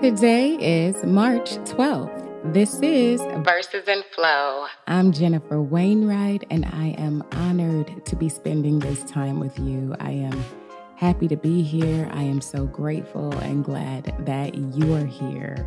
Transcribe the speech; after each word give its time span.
Today 0.00 0.54
is 0.60 1.02
March 1.04 1.56
12th. 1.64 2.52
This 2.52 2.80
is 2.82 3.20
Verses 3.42 3.88
in 3.88 4.04
Flow. 4.14 4.66
I'm 4.86 5.12
Jennifer 5.12 5.60
Wainwright, 5.60 6.44
and 6.50 6.64
I 6.66 6.94
am 6.98 7.24
honored 7.32 8.06
to 8.06 8.14
be 8.14 8.28
spending 8.28 8.78
this 8.78 9.02
time 9.02 9.40
with 9.40 9.58
you. 9.58 9.96
I 9.98 10.12
am 10.12 10.44
happy 10.94 11.26
to 11.26 11.36
be 11.36 11.62
here. 11.62 12.08
I 12.12 12.22
am 12.22 12.40
so 12.40 12.64
grateful 12.64 13.36
and 13.38 13.64
glad 13.64 14.14
that 14.24 14.54
you 14.54 14.94
are 14.94 15.04
here. 15.04 15.66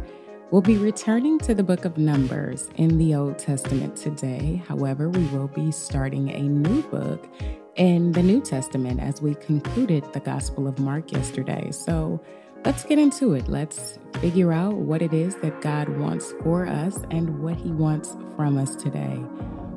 We'll 0.50 0.62
be 0.62 0.78
returning 0.78 1.38
to 1.40 1.54
the 1.54 1.64
book 1.64 1.84
of 1.84 1.98
Numbers 1.98 2.70
in 2.76 2.98
the 2.98 3.16
Old 3.16 3.38
Testament 3.38 3.98
today. 3.98 4.64
However, 4.68 5.10
we 5.10 5.26
will 5.28 5.50
be 5.50 5.72
starting 5.72 6.30
a 6.30 6.42
new 6.42 6.82
book 6.84 7.28
in 7.76 8.12
the 8.12 8.24
New 8.24 8.42
Testament 8.42 9.00
as 9.00 9.22
we 9.22 9.36
concluded 9.36 10.04
the 10.14 10.20
Gospel 10.20 10.68
of 10.68 10.80
Mark 10.80 11.12
yesterday. 11.12 11.72
So, 11.72 12.22
Let's 12.64 12.84
get 12.84 13.00
into 13.00 13.34
it. 13.34 13.48
Let's 13.48 13.98
figure 14.20 14.54
out 14.54 14.76
what 14.76 15.02
it 15.02 15.14
is 15.14 15.36
that 15.38 15.62
God 15.62 15.90
wants 15.90 16.32
for 16.44 16.68
us 16.68 16.96
and 17.10 17.42
what 17.42 17.56
He 17.56 17.72
wants 17.72 18.16
from 18.36 18.56
us 18.56 18.76
today. 18.76 19.16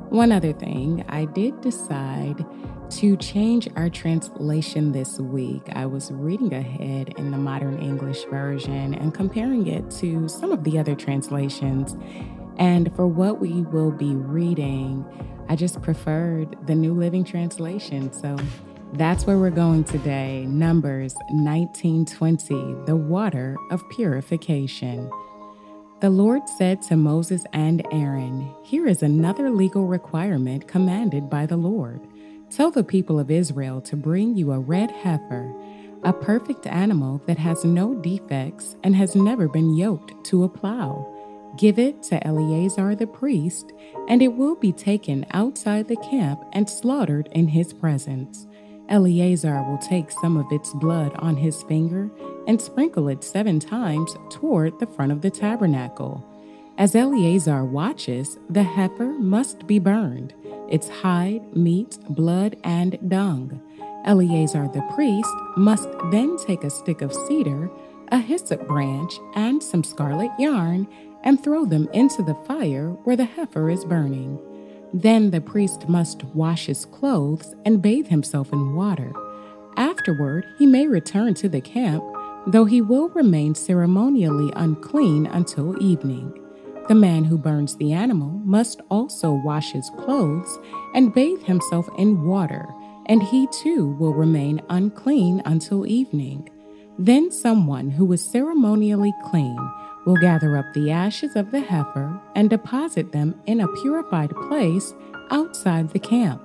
One 0.09 0.31
other 0.31 0.53
thing, 0.53 1.03
I 1.09 1.25
did 1.25 1.61
decide 1.61 2.45
to 2.91 3.17
change 3.17 3.67
our 3.75 3.89
translation 3.89 4.91
this 4.91 5.19
week. 5.19 5.63
I 5.73 5.87
was 5.87 6.11
reading 6.11 6.53
ahead 6.53 7.15
in 7.17 7.31
the 7.31 7.37
Modern 7.37 7.79
English 7.79 8.23
Version 8.25 8.93
and 8.93 9.15
comparing 9.15 9.65
it 9.65 9.89
to 9.91 10.29
some 10.29 10.51
of 10.51 10.63
the 10.63 10.77
other 10.77 10.93
translations. 10.93 11.97
And 12.57 12.95
for 12.95 13.07
what 13.07 13.41
we 13.41 13.63
will 13.63 13.91
be 13.91 14.13
reading, 14.13 15.03
I 15.47 15.55
just 15.55 15.81
preferred 15.81 16.57
the 16.65 16.75
New 16.75 16.93
Living 16.93 17.23
Translation. 17.23 18.11
So 18.11 18.37
that's 18.93 19.25
where 19.25 19.37
we're 19.37 19.51
going 19.51 19.83
today. 19.83 20.45
Numbers 20.47 21.13
1920, 21.29 22.85
the 22.85 22.95
water 22.95 23.55
of 23.69 23.87
purification. 23.89 25.09
The 26.01 26.09
Lord 26.09 26.49
said 26.49 26.81
to 26.83 26.97
Moses 26.97 27.45
and 27.53 27.85
Aaron, 27.91 28.53
Here 28.63 28.87
is 28.87 29.03
another 29.03 29.49
legal 29.49 29.85
requirement 29.85 30.67
commanded 30.67 31.29
by 31.29 31.45
the 31.45 31.57
Lord. 31.57 32.01
Tell 32.49 32.71
the 32.71 32.83
people 32.83 33.19
of 33.19 33.31
Israel 33.31 33.81
to 33.81 33.95
bring 33.95 34.35
you 34.35 34.51
a 34.51 34.59
red 34.59 34.91
heifer, 34.91 35.53
a 36.03 36.13
perfect 36.13 36.67
animal 36.67 37.21
that 37.27 37.37
has 37.37 37.63
no 37.63 37.95
defects 37.95 38.75
and 38.83 38.95
has 38.95 39.15
never 39.15 39.47
been 39.47 39.75
yoked 39.75 40.23
to 40.25 40.43
a 40.43 40.49
plow. 40.49 41.14
Give 41.57 41.79
it 41.79 42.03
to 42.03 42.25
Eleazar 42.27 42.95
the 42.95 43.07
priest, 43.07 43.71
and 44.09 44.21
it 44.21 44.33
will 44.33 44.55
be 44.55 44.71
taken 44.71 45.25
outside 45.31 45.87
the 45.87 45.95
camp 45.97 46.43
and 46.53 46.69
slaughtered 46.69 47.29
in 47.31 47.47
his 47.47 47.71
presence. 47.71 48.47
Eleazar 48.89 49.63
will 49.63 49.77
take 49.77 50.11
some 50.11 50.37
of 50.37 50.51
its 50.51 50.73
blood 50.73 51.13
on 51.15 51.37
his 51.37 51.63
finger 51.63 52.11
and 52.47 52.61
sprinkle 52.61 53.07
it 53.07 53.23
seven 53.23 53.59
times 53.59 54.15
toward 54.29 54.77
the 54.79 54.85
front 54.85 55.11
of 55.11 55.21
the 55.21 55.31
tabernacle. 55.31 56.23
As 56.77 56.93
Eleazar 56.93 57.63
watches, 57.63 58.37
the 58.49 58.63
heifer 58.63 59.13
must 59.13 59.65
be 59.65 59.79
burned, 59.79 60.33
its 60.69 60.89
hide, 60.89 61.55
meat, 61.55 61.97
blood, 62.09 62.57
and 62.63 62.99
dung. 63.09 63.61
Eleazar 64.03 64.67
the 64.73 64.85
priest 64.93 65.33
must 65.55 65.87
then 66.11 66.37
take 66.45 66.63
a 66.63 66.69
stick 66.69 67.01
of 67.01 67.13
cedar, 67.13 67.71
a 68.11 68.19
hyssop 68.19 68.67
branch, 68.67 69.17
and 69.35 69.63
some 69.63 69.83
scarlet 69.83 70.29
yarn 70.37 70.85
and 71.25 71.43
throw 71.43 71.65
them 71.65 71.89
into 71.91 72.23
the 72.23 72.35
fire 72.47 72.91
where 73.03 73.17
the 73.17 73.25
heifer 73.25 73.69
is 73.69 73.83
burning. 73.83 74.39
Then 74.93 75.31
the 75.31 75.41
priest 75.41 75.89
must 75.89 76.23
wash 76.23 76.67
his 76.67 76.85
clothes 76.85 77.53
and 77.65 77.81
bathe 77.81 78.07
himself 78.07 78.53
in 78.53 78.75
water. 78.75 79.11
Afterward, 79.75 80.45
he 80.57 80.65
may 80.65 80.87
return 80.87 81.33
to 81.33 81.49
the 81.49 81.59
camp, 81.59 82.03
though 82.47 82.65
he 82.65 82.79
will 82.79 83.09
remain 83.09 83.55
ceremonially 83.55 84.53
unclean 84.55 85.25
until 85.25 85.81
evening. 85.83 86.31
The 86.87 86.95
man 86.95 87.23
who 87.25 87.37
burns 87.37 87.75
the 87.75 87.91
animal 87.91 88.29
must 88.45 88.79
also 88.91 89.33
wash 89.33 89.71
his 89.71 89.89
clothes 89.97 90.59
and 90.93 91.13
bathe 91.13 91.41
himself 91.41 91.89
in 91.97 92.25
water, 92.25 92.67
and 93.07 93.21
he 93.23 93.47
too 93.47 93.89
will 93.99 94.13
remain 94.13 94.61
unclean 94.69 95.41
until 95.45 95.87
evening. 95.87 96.47
Then 96.99 97.31
someone 97.31 97.89
who 97.89 98.13
is 98.13 98.23
ceremonially 98.23 99.13
clean 99.25 99.57
will 100.05 100.15
gather 100.17 100.57
up 100.57 100.65
the 100.73 100.91
ashes 100.91 101.35
of 101.35 101.51
the 101.51 101.59
heifer 101.59 102.19
and 102.35 102.49
deposit 102.49 103.11
them 103.11 103.39
in 103.45 103.59
a 103.59 103.67
purified 103.81 104.29
place 104.47 104.93
outside 105.31 105.89
the 105.89 105.99
camp. 105.99 106.41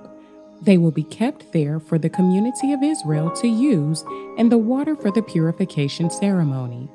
They 0.61 0.77
will 0.77 0.91
be 0.91 1.03
kept 1.03 1.51
there 1.53 1.79
for 1.79 1.97
the 1.97 2.09
community 2.09 2.73
of 2.73 2.83
Israel 2.83 3.31
to 3.31 3.47
use 3.47 4.03
in 4.37 4.49
the 4.49 4.57
water 4.57 4.95
for 4.95 5.11
the 5.11 5.23
purification 5.23 6.09
ceremony. 6.09 6.89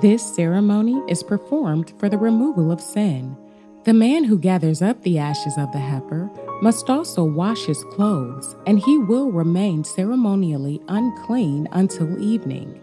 This 0.00 0.34
ceremony 0.36 1.02
is 1.08 1.22
performed 1.22 1.92
for 1.98 2.08
the 2.08 2.18
removal 2.18 2.70
of 2.70 2.80
sin. 2.80 3.36
The 3.84 3.94
man 3.94 4.24
who 4.24 4.38
gathers 4.38 4.82
up 4.82 5.02
the 5.02 5.18
ashes 5.18 5.56
of 5.56 5.72
the 5.72 5.78
heifer 5.78 6.30
must 6.62 6.90
also 6.90 7.24
wash 7.24 7.64
his 7.64 7.82
clothes, 7.84 8.54
and 8.66 8.78
he 8.78 8.98
will 8.98 9.30
remain 9.30 9.84
ceremonially 9.84 10.80
unclean 10.88 11.68
until 11.72 12.20
evening. 12.22 12.80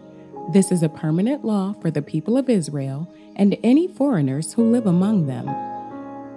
This 0.48 0.70
is 0.70 0.84
a 0.84 0.88
permanent 0.88 1.44
law 1.44 1.74
for 1.80 1.90
the 1.90 2.02
people 2.02 2.36
of 2.36 2.48
Israel 2.48 3.12
and 3.34 3.58
any 3.64 3.88
foreigners 3.88 4.52
who 4.52 4.70
live 4.70 4.86
among 4.86 5.26
them. 5.26 5.48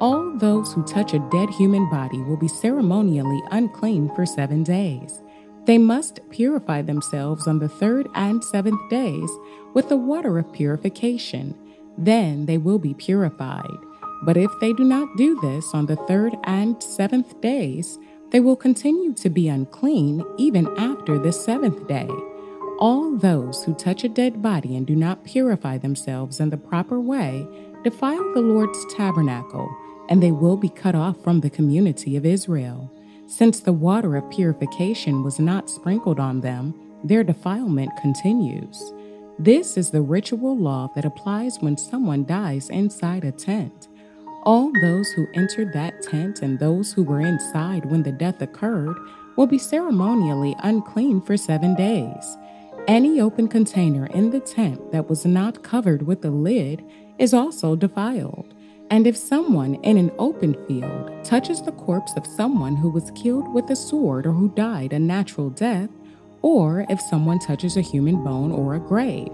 All 0.01 0.35
those 0.37 0.73
who 0.73 0.83
touch 0.83 1.13
a 1.13 1.27
dead 1.29 1.49
human 1.51 1.87
body 1.91 2.19
will 2.23 2.37
be 2.37 2.47
ceremonially 2.47 3.41
unclean 3.51 4.09
for 4.15 4.25
seven 4.25 4.63
days. 4.63 5.21
They 5.65 5.77
must 5.77 6.27
purify 6.31 6.81
themselves 6.81 7.47
on 7.47 7.59
the 7.59 7.69
third 7.69 8.07
and 8.15 8.43
seventh 8.43 8.89
days 8.89 9.29
with 9.75 9.89
the 9.89 9.97
water 9.97 10.39
of 10.39 10.51
purification. 10.53 11.53
Then 11.95 12.47
they 12.47 12.57
will 12.57 12.79
be 12.79 12.95
purified. 12.95 13.77
But 14.23 14.37
if 14.37 14.51
they 14.59 14.73
do 14.73 14.83
not 14.85 15.17
do 15.17 15.39
this 15.41 15.73
on 15.73 15.85
the 15.85 15.97
third 16.07 16.35
and 16.45 16.81
seventh 16.81 17.39
days, 17.41 17.99
they 18.31 18.39
will 18.39 18.55
continue 18.55 19.13
to 19.13 19.29
be 19.29 19.47
unclean 19.47 20.23
even 20.37 20.67
after 20.79 21.19
the 21.19 21.31
seventh 21.31 21.87
day. 21.87 22.09
All 22.79 23.17
those 23.17 23.65
who 23.65 23.73
touch 23.73 24.05
a 24.05 24.09
dead 24.09 24.41
body 24.41 24.77
and 24.77 24.87
do 24.87 24.95
not 24.95 25.25
purify 25.25 25.77
themselves 25.77 26.39
in 26.39 26.49
the 26.49 26.55
proper 26.55 26.97
way 26.97 27.45
defile 27.83 28.33
the 28.33 28.39
Lord's 28.39 28.85
tabernacle, 28.95 29.69
and 30.07 30.23
they 30.23 30.31
will 30.31 30.55
be 30.55 30.69
cut 30.69 30.95
off 30.95 31.21
from 31.21 31.41
the 31.41 31.49
community 31.49 32.15
of 32.15 32.25
Israel. 32.25 32.89
Since 33.27 33.59
the 33.59 33.73
water 33.73 34.15
of 34.15 34.31
purification 34.31 35.23
was 35.23 35.39
not 35.39 35.69
sprinkled 35.69 36.21
on 36.21 36.39
them, 36.39 36.73
their 37.03 37.21
defilement 37.21 37.91
continues. 38.01 38.93
This 39.37 39.75
is 39.75 39.91
the 39.91 40.01
ritual 40.01 40.57
law 40.57 40.89
that 40.95 41.03
applies 41.03 41.59
when 41.59 41.75
someone 41.75 42.23
dies 42.23 42.69
inside 42.69 43.25
a 43.25 43.33
tent. 43.33 43.89
All 44.43 44.71
those 44.81 45.11
who 45.11 45.27
entered 45.33 45.73
that 45.73 46.01
tent 46.01 46.41
and 46.41 46.57
those 46.57 46.93
who 46.93 47.03
were 47.03 47.19
inside 47.19 47.91
when 47.91 48.03
the 48.03 48.13
death 48.13 48.41
occurred 48.41 48.95
will 49.35 49.47
be 49.47 49.57
ceremonially 49.57 50.55
unclean 50.63 51.21
for 51.21 51.35
seven 51.35 51.75
days. 51.75 52.37
Any 52.87 53.21
open 53.21 53.47
container 53.47 54.07
in 54.07 54.31
the 54.31 54.39
tent 54.39 54.91
that 54.91 55.09
was 55.09 55.25
not 55.25 55.63
covered 55.63 56.01
with 56.01 56.25
a 56.25 56.31
lid 56.31 56.83
is 57.19 57.33
also 57.33 57.75
defiled. 57.75 58.53
And 58.89 59.05
if 59.05 59.15
someone 59.15 59.75
in 59.75 59.97
an 59.97 60.11
open 60.17 60.55
field 60.67 61.23
touches 61.23 61.61
the 61.61 61.71
corpse 61.73 62.13
of 62.17 62.25
someone 62.25 62.75
who 62.75 62.89
was 62.89 63.11
killed 63.11 63.53
with 63.53 63.69
a 63.69 63.75
sword 63.75 64.25
or 64.25 64.31
who 64.31 64.49
died 64.49 64.93
a 64.93 64.99
natural 64.99 65.51
death, 65.51 65.89
or 66.41 66.85
if 66.89 66.99
someone 66.99 67.37
touches 67.37 67.77
a 67.77 67.81
human 67.81 68.23
bone 68.23 68.51
or 68.51 68.73
a 68.73 68.79
grave, 68.79 69.29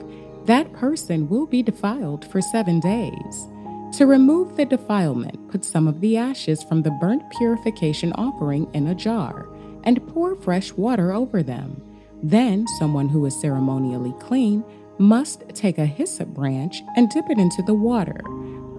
that 0.45 0.73
person 0.73 1.29
will 1.29 1.45
be 1.45 1.63
defiled 1.63 2.29
for 2.29 2.41
seven 2.41 2.79
days. 2.81 3.47
To 3.93 4.05
remove 4.05 4.57
the 4.57 4.65
defilement, 4.65 5.49
put 5.49 5.63
some 5.63 5.87
of 5.87 6.01
the 6.01 6.17
ashes 6.17 6.61
from 6.61 6.81
the 6.81 6.91
burnt 6.91 7.23
purification 7.37 8.11
offering 8.13 8.67
in 8.73 8.87
a 8.87 8.95
jar 8.95 9.47
and 9.85 10.05
pour 10.09 10.35
fresh 10.35 10.73
water 10.73 11.13
over 11.13 11.41
them. 11.41 11.81
Then, 12.27 12.65
someone 12.79 13.07
who 13.07 13.23
is 13.27 13.39
ceremonially 13.39 14.15
clean 14.19 14.63
must 14.97 15.47
take 15.49 15.77
a 15.77 15.85
hyssop 15.85 16.29
branch 16.29 16.81
and 16.95 17.07
dip 17.07 17.29
it 17.29 17.37
into 17.37 17.61
the 17.61 17.75
water. 17.75 18.19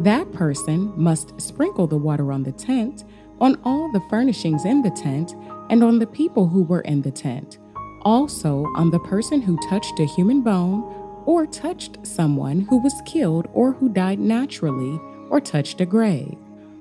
That 0.00 0.32
person 0.32 0.92
must 0.96 1.40
sprinkle 1.40 1.86
the 1.86 1.96
water 1.96 2.32
on 2.32 2.42
the 2.42 2.50
tent, 2.50 3.04
on 3.40 3.60
all 3.62 3.92
the 3.92 4.02
furnishings 4.10 4.64
in 4.64 4.82
the 4.82 4.90
tent, 4.90 5.36
and 5.70 5.84
on 5.84 6.00
the 6.00 6.08
people 6.08 6.48
who 6.48 6.64
were 6.64 6.80
in 6.80 7.02
the 7.02 7.12
tent. 7.12 7.58
Also, 8.02 8.66
on 8.74 8.90
the 8.90 8.98
person 8.98 9.40
who 9.40 9.56
touched 9.68 10.00
a 10.00 10.06
human 10.06 10.42
bone, 10.42 10.82
or 11.24 11.46
touched 11.46 12.04
someone 12.04 12.62
who 12.62 12.78
was 12.78 13.00
killed 13.06 13.46
or 13.52 13.74
who 13.74 13.88
died 13.88 14.18
naturally, 14.18 14.98
or 15.30 15.40
touched 15.40 15.80
a 15.80 15.86
grave. 15.86 16.36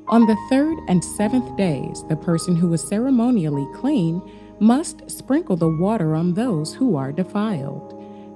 On 0.07 0.25
the 0.25 0.37
third 0.49 0.79
and 0.87 1.03
seventh 1.03 1.55
days, 1.57 2.03
the 2.09 2.15
person 2.15 2.55
who 2.55 2.69
was 2.69 2.87
ceremonially 2.87 3.67
clean 3.75 4.19
must 4.59 5.09
sprinkle 5.09 5.55
the 5.55 5.69
water 5.69 6.15
on 6.15 6.33
those 6.33 6.73
who 6.73 6.95
are 6.95 7.11
defiled. 7.11 7.91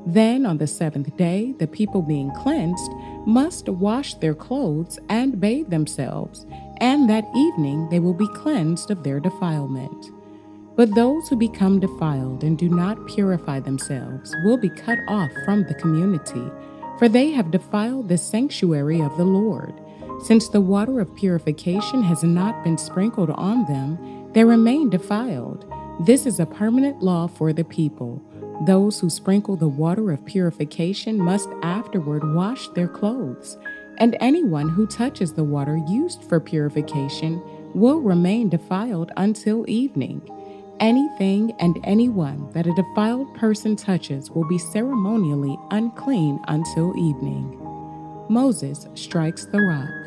Then 0.06 0.46
on 0.46 0.58
the 0.58 0.68
seventh 0.68 1.16
day, 1.18 1.54
the 1.60 1.68
people 1.68 2.02
being 2.02 2.32
cleansed 2.32 2.92
must 3.26 3.68
wash 3.70 4.16
their 4.16 4.34
clothes 4.34 4.98
and 5.10 5.40
bathe 5.40 5.70
themselves, 5.70 6.46
and 6.78 7.10
that 7.10 7.26
evening 7.36 7.90
they 7.90 8.00
will 8.00 8.14
be 8.14 8.28
cleansed 8.30 8.92
of 8.92 9.04
their 9.04 9.20
defilement. 9.20 10.12
But 10.76 10.96
those 10.96 11.28
who 11.28 11.36
become 11.36 11.80
defiled 11.80 12.44
and 12.44 12.58
do 12.58 12.70
not 12.70 13.06
purify 13.08 13.60
themselves 13.60 14.34
will 14.46 14.58
be 14.58 14.70
cut 14.70 15.00
off 15.10 15.32
from 15.44 15.64
the 15.64 15.74
community, 15.74 16.50
for 16.98 17.10
they 17.10 17.32
have 17.32 17.52
defiled 17.52 18.08
the 18.08 18.18
sanctuary 18.18 19.02
of 19.02 19.16
the 19.18 19.26
Lord. 19.26 19.74
Since 20.24 20.50
the 20.50 20.62
water 20.62 21.00
of 21.02 21.16
purification 21.16 22.04
has 22.04 22.24
not 22.24 22.64
been 22.64 22.78
sprinkled 22.78 23.30
on 23.32 23.66
them, 23.66 24.32
they 24.34 24.44
remain 24.44 24.90
defiled. 24.90 25.66
This 26.00 26.26
is 26.26 26.40
a 26.40 26.46
permanent 26.46 27.04
law 27.04 27.28
for 27.28 27.52
the 27.52 27.66
people. 27.66 28.22
Those 28.66 29.02
who 29.02 29.10
sprinkle 29.10 29.58
the 29.58 29.68
water 29.68 30.12
of 30.14 30.24
purification 30.26 31.18
must 31.18 31.50
afterward 31.62 32.34
wash 32.34 32.70
their 32.70 32.88
clothes, 32.88 33.58
and 33.98 34.16
anyone 34.22 34.70
who 34.70 34.88
touches 34.88 35.34
the 35.34 35.44
water 35.44 35.76
used 35.90 36.24
for 36.24 36.40
purification 36.40 37.42
will 37.76 38.00
remain 38.00 38.48
defiled 38.48 39.12
until 39.18 39.70
evening. 39.70 40.22
Anything 40.80 41.52
and 41.60 41.78
anyone 41.84 42.50
that 42.54 42.66
a 42.66 42.74
defiled 42.76 43.36
person 43.36 43.76
touches 43.76 44.32
will 44.32 44.48
be 44.48 44.58
ceremonially 44.58 45.58
unclean 45.72 46.40
until 46.48 46.96
evening. 46.98 47.58
Moses 48.30 48.88
strikes 48.96 49.44
the 49.44 49.60
rock. 49.60 49.99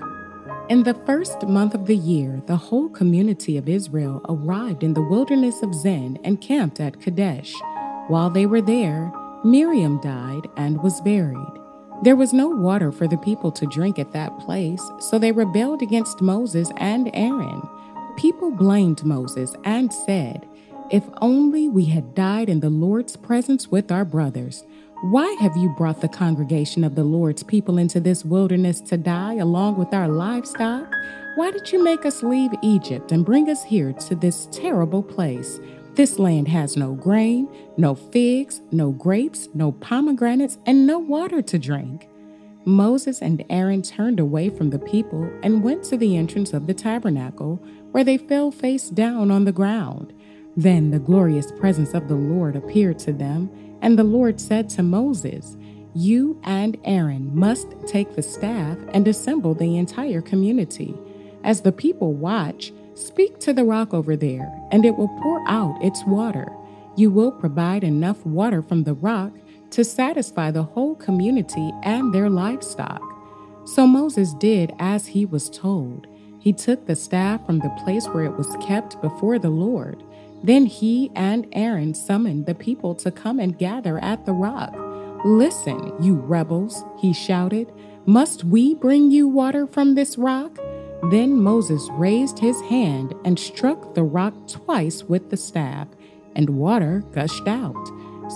In 0.72 0.84
the 0.84 0.94
first 1.04 1.46
month 1.46 1.74
of 1.74 1.84
the 1.84 1.94
year, 1.94 2.40
the 2.46 2.56
whole 2.56 2.88
community 2.88 3.58
of 3.58 3.68
Israel 3.68 4.22
arrived 4.26 4.82
in 4.82 4.94
the 4.94 5.02
wilderness 5.02 5.62
of 5.62 5.74
Zin 5.74 6.18
and 6.24 6.40
camped 6.40 6.80
at 6.80 6.98
Kadesh. 6.98 7.52
While 8.08 8.30
they 8.30 8.46
were 8.46 8.62
there, 8.62 9.12
Miriam 9.44 10.00
died 10.00 10.48
and 10.56 10.82
was 10.82 11.02
buried. 11.02 11.52
There 12.04 12.16
was 12.16 12.32
no 12.32 12.48
water 12.48 12.90
for 12.90 13.06
the 13.06 13.18
people 13.18 13.52
to 13.52 13.66
drink 13.66 13.98
at 13.98 14.12
that 14.12 14.38
place, 14.38 14.82
so 14.98 15.18
they 15.18 15.30
rebelled 15.30 15.82
against 15.82 16.22
Moses 16.22 16.70
and 16.78 17.10
Aaron. 17.12 17.60
People 18.16 18.50
blamed 18.50 19.04
Moses 19.04 19.54
and 19.64 19.92
said, 19.92 20.48
if 20.90 21.04
only 21.20 21.68
we 21.68 21.84
had 21.84 22.14
died 22.14 22.48
in 22.48 22.60
the 22.60 22.70
Lord's 22.70 23.16
presence 23.16 23.68
with 23.68 23.92
our 23.92 24.06
brothers. 24.06 24.64
Why 25.02 25.32
have 25.40 25.56
you 25.56 25.68
brought 25.68 26.00
the 26.00 26.08
congregation 26.08 26.84
of 26.84 26.94
the 26.94 27.02
Lord's 27.02 27.42
people 27.42 27.76
into 27.76 27.98
this 27.98 28.24
wilderness 28.24 28.80
to 28.82 28.96
die 28.96 29.34
along 29.34 29.76
with 29.76 29.92
our 29.92 30.06
livestock? 30.06 30.94
Why 31.34 31.50
did 31.50 31.72
you 31.72 31.82
make 31.82 32.06
us 32.06 32.22
leave 32.22 32.52
Egypt 32.62 33.10
and 33.10 33.24
bring 33.24 33.50
us 33.50 33.64
here 33.64 33.92
to 33.92 34.14
this 34.14 34.46
terrible 34.52 35.02
place? 35.02 35.58
This 35.94 36.20
land 36.20 36.46
has 36.46 36.76
no 36.76 36.92
grain, 36.92 37.48
no 37.76 37.96
figs, 37.96 38.60
no 38.70 38.92
grapes, 38.92 39.48
no 39.54 39.72
pomegranates, 39.72 40.58
and 40.66 40.86
no 40.86 41.00
water 41.00 41.42
to 41.42 41.58
drink. 41.58 42.08
Moses 42.64 43.20
and 43.20 43.44
Aaron 43.50 43.82
turned 43.82 44.20
away 44.20 44.50
from 44.50 44.70
the 44.70 44.78
people 44.78 45.28
and 45.42 45.64
went 45.64 45.82
to 45.86 45.96
the 45.96 46.16
entrance 46.16 46.52
of 46.52 46.68
the 46.68 46.74
tabernacle, 46.74 47.56
where 47.90 48.04
they 48.04 48.18
fell 48.18 48.52
face 48.52 48.88
down 48.88 49.32
on 49.32 49.46
the 49.46 49.52
ground. 49.52 50.12
Then 50.56 50.92
the 50.92 51.00
glorious 51.00 51.50
presence 51.50 51.92
of 51.92 52.06
the 52.06 52.14
Lord 52.14 52.54
appeared 52.54 53.00
to 53.00 53.12
them, 53.12 53.50
and 53.82 53.98
the 53.98 54.04
Lord 54.04 54.40
said 54.40 54.70
to 54.70 54.82
Moses, 54.82 55.56
You 55.92 56.40
and 56.44 56.78
Aaron 56.84 57.36
must 57.36 57.66
take 57.86 58.14
the 58.14 58.22
staff 58.22 58.78
and 58.94 59.06
assemble 59.06 59.54
the 59.54 59.76
entire 59.76 60.22
community. 60.22 60.94
As 61.44 61.60
the 61.60 61.72
people 61.72 62.14
watch, 62.14 62.72
speak 62.94 63.40
to 63.40 63.52
the 63.52 63.64
rock 63.64 63.92
over 63.92 64.16
there, 64.16 64.50
and 64.70 64.86
it 64.86 64.96
will 64.96 65.08
pour 65.20 65.46
out 65.48 65.82
its 65.82 66.04
water. 66.06 66.46
You 66.96 67.10
will 67.10 67.32
provide 67.32 67.82
enough 67.82 68.24
water 68.24 68.62
from 68.62 68.84
the 68.84 68.94
rock 68.94 69.32
to 69.70 69.84
satisfy 69.84 70.50
the 70.50 70.62
whole 70.62 70.94
community 70.94 71.72
and 71.82 72.14
their 72.14 72.30
livestock. 72.30 73.02
So 73.64 73.86
Moses 73.86 74.34
did 74.34 74.72
as 74.78 75.08
he 75.08 75.24
was 75.24 75.50
told. 75.50 76.06
He 76.38 76.52
took 76.52 76.86
the 76.86 76.96
staff 76.96 77.44
from 77.46 77.60
the 77.60 77.74
place 77.84 78.06
where 78.08 78.24
it 78.24 78.36
was 78.36 78.56
kept 78.66 79.00
before 79.00 79.38
the 79.38 79.50
Lord. 79.50 80.02
Then 80.42 80.66
he 80.66 81.10
and 81.14 81.46
Aaron 81.52 81.94
summoned 81.94 82.46
the 82.46 82.54
people 82.54 82.94
to 82.96 83.10
come 83.10 83.38
and 83.38 83.56
gather 83.56 83.98
at 83.98 84.26
the 84.26 84.32
rock. 84.32 84.74
Listen, 85.24 85.94
you 86.02 86.14
rebels, 86.14 86.84
he 86.98 87.12
shouted. 87.12 87.72
Must 88.06 88.42
we 88.42 88.74
bring 88.74 89.12
you 89.12 89.28
water 89.28 89.68
from 89.68 89.94
this 89.94 90.18
rock? 90.18 90.58
Then 91.10 91.40
Moses 91.40 91.88
raised 91.92 92.40
his 92.40 92.60
hand 92.62 93.14
and 93.24 93.38
struck 93.38 93.94
the 93.94 94.02
rock 94.02 94.34
twice 94.48 95.04
with 95.04 95.30
the 95.30 95.36
staff, 95.36 95.86
and 96.34 96.50
water 96.50 97.04
gushed 97.12 97.46
out. 97.46 97.88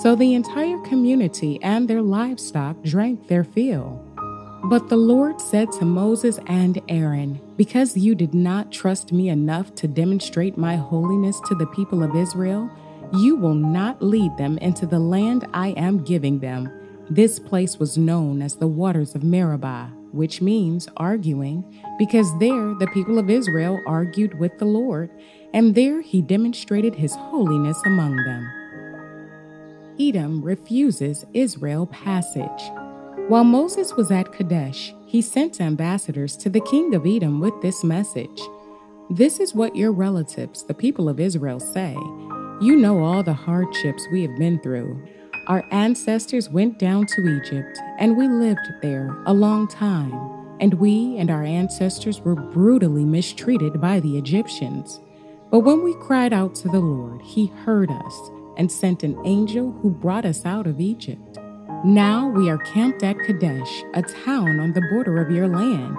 So 0.02 0.14
the 0.14 0.34
entire 0.34 0.78
community 0.78 1.58
and 1.62 1.88
their 1.88 2.02
livestock 2.02 2.82
drank 2.82 3.26
their 3.26 3.44
fill. 3.44 4.05
But 4.68 4.88
the 4.88 4.96
Lord 4.96 5.40
said 5.40 5.70
to 5.72 5.84
Moses 5.84 6.40
and 6.48 6.82
Aaron, 6.88 7.40
Because 7.56 7.96
you 7.96 8.16
did 8.16 8.34
not 8.34 8.72
trust 8.72 9.12
me 9.12 9.28
enough 9.28 9.72
to 9.76 9.86
demonstrate 9.86 10.58
my 10.58 10.74
holiness 10.74 11.40
to 11.46 11.54
the 11.54 11.68
people 11.68 12.02
of 12.02 12.16
Israel, 12.16 12.68
you 13.12 13.36
will 13.36 13.54
not 13.54 14.02
lead 14.02 14.36
them 14.36 14.58
into 14.58 14.84
the 14.84 14.98
land 14.98 15.46
I 15.54 15.68
am 15.76 16.02
giving 16.02 16.40
them. 16.40 16.68
This 17.08 17.38
place 17.38 17.78
was 17.78 17.96
known 17.96 18.42
as 18.42 18.56
the 18.56 18.66
waters 18.66 19.14
of 19.14 19.22
Meribah, 19.22 19.92
which 20.10 20.42
means 20.42 20.88
arguing, 20.96 21.62
because 21.96 22.36
there 22.40 22.74
the 22.74 22.90
people 22.92 23.20
of 23.20 23.30
Israel 23.30 23.80
argued 23.86 24.36
with 24.36 24.58
the 24.58 24.64
Lord, 24.64 25.10
and 25.54 25.76
there 25.76 26.00
he 26.00 26.20
demonstrated 26.20 26.96
his 26.96 27.14
holiness 27.14 27.80
among 27.86 28.16
them. 28.16 28.50
Edom 30.00 30.42
refuses 30.42 31.24
Israel 31.32 31.86
passage. 31.86 32.72
While 33.28 33.42
Moses 33.42 33.94
was 33.94 34.12
at 34.12 34.32
Kadesh, 34.32 34.94
he 35.04 35.20
sent 35.20 35.60
ambassadors 35.60 36.36
to 36.36 36.48
the 36.48 36.60
king 36.60 36.94
of 36.94 37.04
Edom 37.04 37.40
with 37.40 37.60
this 37.60 37.82
message 37.82 38.40
This 39.10 39.40
is 39.40 39.52
what 39.52 39.74
your 39.74 39.90
relatives, 39.90 40.62
the 40.62 40.74
people 40.74 41.08
of 41.08 41.18
Israel, 41.18 41.58
say. 41.58 41.96
You 42.60 42.76
know 42.76 43.02
all 43.02 43.24
the 43.24 43.32
hardships 43.32 44.06
we 44.12 44.22
have 44.22 44.36
been 44.38 44.60
through. 44.60 45.02
Our 45.48 45.64
ancestors 45.72 46.48
went 46.48 46.78
down 46.78 47.06
to 47.06 47.26
Egypt, 47.26 47.76
and 47.98 48.16
we 48.16 48.28
lived 48.28 48.70
there 48.80 49.20
a 49.26 49.34
long 49.34 49.66
time, 49.66 50.14
and 50.60 50.74
we 50.74 51.18
and 51.18 51.28
our 51.28 51.42
ancestors 51.42 52.20
were 52.20 52.36
brutally 52.36 53.04
mistreated 53.04 53.80
by 53.80 53.98
the 53.98 54.16
Egyptians. 54.18 55.00
But 55.50 55.60
when 55.60 55.82
we 55.82 55.94
cried 55.94 56.32
out 56.32 56.54
to 56.56 56.68
the 56.68 56.78
Lord, 56.78 57.22
he 57.22 57.46
heard 57.46 57.90
us 57.90 58.30
and 58.56 58.70
sent 58.70 59.02
an 59.02 59.18
angel 59.24 59.72
who 59.82 59.90
brought 59.90 60.24
us 60.24 60.46
out 60.46 60.68
of 60.68 60.80
Egypt. 60.80 61.40
Now 61.84 62.26
we 62.28 62.48
are 62.48 62.58
camped 62.58 63.02
at 63.02 63.18
Kadesh, 63.18 63.84
a 63.94 64.02
town 64.02 64.60
on 64.60 64.72
the 64.72 64.80
border 64.90 65.18
of 65.18 65.30
your 65.30 65.46
land. 65.46 65.96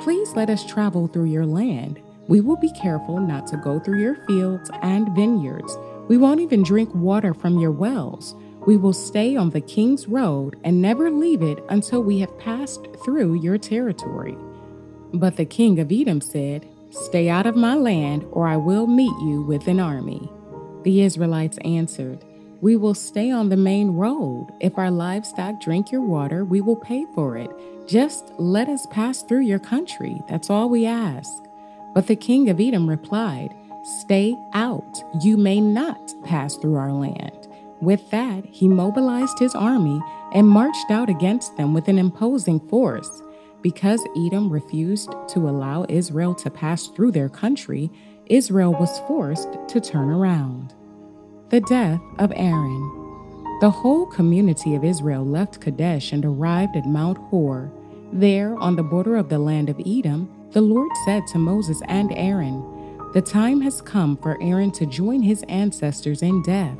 Please 0.00 0.32
let 0.34 0.48
us 0.48 0.66
travel 0.66 1.06
through 1.06 1.26
your 1.26 1.44
land. 1.44 2.00
We 2.28 2.40
will 2.40 2.56
be 2.56 2.72
careful 2.72 3.20
not 3.20 3.46
to 3.48 3.58
go 3.58 3.78
through 3.78 4.00
your 4.00 4.16
fields 4.26 4.70
and 4.82 5.14
vineyards. 5.14 5.76
We 6.08 6.16
won't 6.16 6.40
even 6.40 6.62
drink 6.62 6.94
water 6.94 7.34
from 7.34 7.58
your 7.58 7.70
wells. 7.70 8.34
We 8.66 8.78
will 8.78 8.94
stay 8.94 9.36
on 9.36 9.50
the 9.50 9.60
king's 9.60 10.08
road 10.08 10.58
and 10.64 10.80
never 10.80 11.10
leave 11.10 11.42
it 11.42 11.62
until 11.68 12.02
we 12.02 12.18
have 12.20 12.38
passed 12.38 12.88
through 13.04 13.34
your 13.34 13.58
territory. 13.58 14.36
But 15.12 15.36
the 15.36 15.44
king 15.44 15.78
of 15.78 15.92
Edom 15.92 16.20
said, 16.20 16.66
Stay 16.90 17.28
out 17.28 17.46
of 17.46 17.54
my 17.54 17.74
land, 17.74 18.26
or 18.32 18.48
I 18.48 18.56
will 18.56 18.86
meet 18.86 19.16
you 19.20 19.42
with 19.42 19.68
an 19.68 19.78
army. 19.78 20.32
The 20.84 21.02
Israelites 21.02 21.58
answered, 21.58 22.24
we 22.60 22.76
will 22.76 22.94
stay 22.94 23.30
on 23.30 23.48
the 23.48 23.56
main 23.56 23.92
road. 23.92 24.48
If 24.60 24.78
our 24.78 24.90
livestock 24.90 25.60
drink 25.60 25.92
your 25.92 26.00
water, 26.00 26.44
we 26.44 26.60
will 26.60 26.76
pay 26.76 27.06
for 27.14 27.36
it. 27.36 27.50
Just 27.86 28.32
let 28.38 28.68
us 28.68 28.86
pass 28.86 29.22
through 29.22 29.42
your 29.42 29.60
country. 29.60 30.20
That's 30.28 30.50
all 30.50 30.68
we 30.68 30.84
ask. 30.84 31.32
But 31.94 32.06
the 32.06 32.16
king 32.16 32.50
of 32.50 32.60
Edom 32.60 32.88
replied, 32.88 33.54
Stay 34.00 34.36
out. 34.52 35.02
You 35.22 35.36
may 35.36 35.60
not 35.60 36.12
pass 36.24 36.56
through 36.56 36.76
our 36.76 36.92
land. 36.92 37.48
With 37.80 38.10
that, 38.10 38.44
he 38.44 38.66
mobilized 38.66 39.38
his 39.38 39.54
army 39.54 40.00
and 40.34 40.48
marched 40.48 40.90
out 40.90 41.08
against 41.08 41.56
them 41.56 41.72
with 41.72 41.86
an 41.88 41.98
imposing 41.98 42.60
force. 42.68 43.22
Because 43.62 44.04
Edom 44.26 44.50
refused 44.50 45.10
to 45.28 45.48
allow 45.48 45.86
Israel 45.88 46.34
to 46.34 46.50
pass 46.50 46.88
through 46.88 47.12
their 47.12 47.28
country, 47.28 47.90
Israel 48.26 48.72
was 48.72 48.98
forced 49.06 49.48
to 49.68 49.80
turn 49.80 50.10
around. 50.10 50.74
The 51.50 51.60
death 51.62 52.02
of 52.18 52.30
Aaron. 52.36 53.58
The 53.62 53.70
whole 53.70 54.04
community 54.04 54.74
of 54.74 54.84
Israel 54.84 55.24
left 55.24 55.62
Kadesh 55.62 56.12
and 56.12 56.22
arrived 56.22 56.76
at 56.76 56.84
Mount 56.84 57.16
Hor. 57.16 57.72
There, 58.12 58.54
on 58.58 58.76
the 58.76 58.82
border 58.82 59.16
of 59.16 59.30
the 59.30 59.38
land 59.38 59.70
of 59.70 59.80
Edom, 59.80 60.28
the 60.50 60.60
Lord 60.60 60.90
said 61.06 61.26
to 61.28 61.38
Moses 61.38 61.80
and 61.88 62.12
Aaron, 62.12 62.62
The 63.14 63.22
time 63.22 63.62
has 63.62 63.80
come 63.80 64.18
for 64.18 64.36
Aaron 64.42 64.70
to 64.72 64.84
join 64.84 65.22
his 65.22 65.42
ancestors 65.44 66.20
in 66.20 66.42
death. 66.42 66.76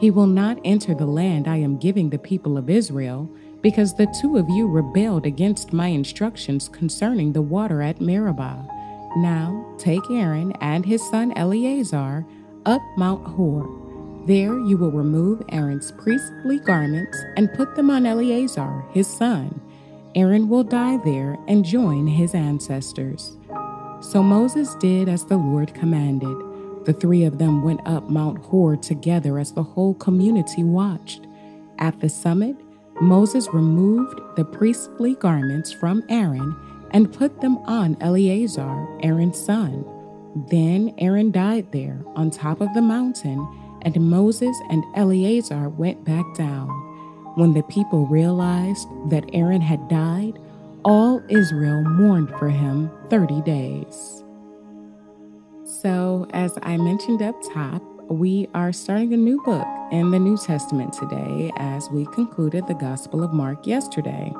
He 0.00 0.10
will 0.10 0.26
not 0.26 0.58
enter 0.66 0.94
the 0.94 1.06
land 1.06 1.48
I 1.48 1.56
am 1.56 1.78
giving 1.78 2.10
the 2.10 2.18
people 2.18 2.58
of 2.58 2.68
Israel, 2.68 3.26
because 3.62 3.94
the 3.94 4.14
two 4.20 4.36
of 4.36 4.50
you 4.50 4.68
rebelled 4.68 5.24
against 5.24 5.72
my 5.72 5.86
instructions 5.86 6.68
concerning 6.68 7.32
the 7.32 7.40
water 7.40 7.80
at 7.80 8.02
Meribah. 8.02 8.68
Now 9.16 9.74
take 9.78 10.10
Aaron 10.10 10.52
and 10.60 10.84
his 10.84 11.00
son 11.08 11.32
Eleazar 11.36 12.26
up 12.66 12.82
Mount 12.98 13.26
Hor 13.26 13.89
there 14.26 14.58
you 14.60 14.76
will 14.76 14.90
remove 14.90 15.42
Aaron's 15.50 15.92
priestly 15.92 16.58
garments 16.60 17.18
and 17.36 17.52
put 17.54 17.74
them 17.74 17.90
on 17.90 18.06
Eleazar, 18.06 18.84
his 18.92 19.06
son. 19.06 19.60
Aaron 20.14 20.48
will 20.48 20.64
die 20.64 20.98
there 21.04 21.36
and 21.48 21.64
join 21.64 22.06
his 22.06 22.34
ancestors. 22.34 23.36
So 24.00 24.22
Moses 24.22 24.74
did 24.76 25.08
as 25.08 25.24
the 25.24 25.36
Lord 25.36 25.74
commanded. 25.74 26.36
The 26.84 26.92
three 26.92 27.24
of 27.24 27.38
them 27.38 27.62
went 27.62 27.86
up 27.86 28.08
Mount 28.08 28.38
Hor 28.38 28.76
together 28.76 29.38
as 29.38 29.52
the 29.52 29.62
whole 29.62 29.94
community 29.94 30.64
watched. 30.64 31.26
At 31.78 32.00
the 32.00 32.08
summit, 32.08 32.56
Moses 33.00 33.48
removed 33.52 34.20
the 34.36 34.44
priestly 34.44 35.14
garments 35.14 35.72
from 35.72 36.02
Aaron 36.08 36.56
and 36.92 37.12
put 37.12 37.40
them 37.40 37.58
on 37.58 37.96
Eleazar, 38.00 38.88
Aaron's 39.02 39.40
son. 39.40 39.84
Then 40.50 40.94
Aaron 40.98 41.30
died 41.30 41.70
there 41.72 42.02
on 42.14 42.30
top 42.30 42.60
of 42.60 42.72
the 42.74 42.82
mountain, 42.82 43.46
and 43.82 43.96
Moses 44.10 44.56
and 44.70 44.84
Eleazar 44.94 45.68
went 45.70 46.04
back 46.04 46.24
down. 46.34 46.68
When 47.36 47.54
the 47.54 47.62
people 47.64 48.06
realized 48.06 48.88
that 49.10 49.28
Aaron 49.32 49.60
had 49.60 49.88
died, 49.88 50.38
all 50.84 51.22
Israel 51.28 51.82
mourned 51.84 52.30
for 52.38 52.48
him 52.48 52.90
30 53.08 53.42
days. 53.42 54.24
So, 55.64 56.26
as 56.32 56.58
I 56.62 56.76
mentioned 56.76 57.22
up 57.22 57.36
top, 57.52 57.82
we 58.08 58.48
are 58.54 58.72
starting 58.72 59.14
a 59.14 59.16
new 59.16 59.40
book 59.44 59.66
in 59.92 60.10
the 60.10 60.18
New 60.18 60.36
Testament 60.36 60.92
today 60.92 61.52
as 61.56 61.88
we 61.90 62.06
concluded 62.06 62.66
the 62.66 62.74
Gospel 62.74 63.22
of 63.22 63.32
Mark 63.32 63.66
yesterday. 63.66 64.32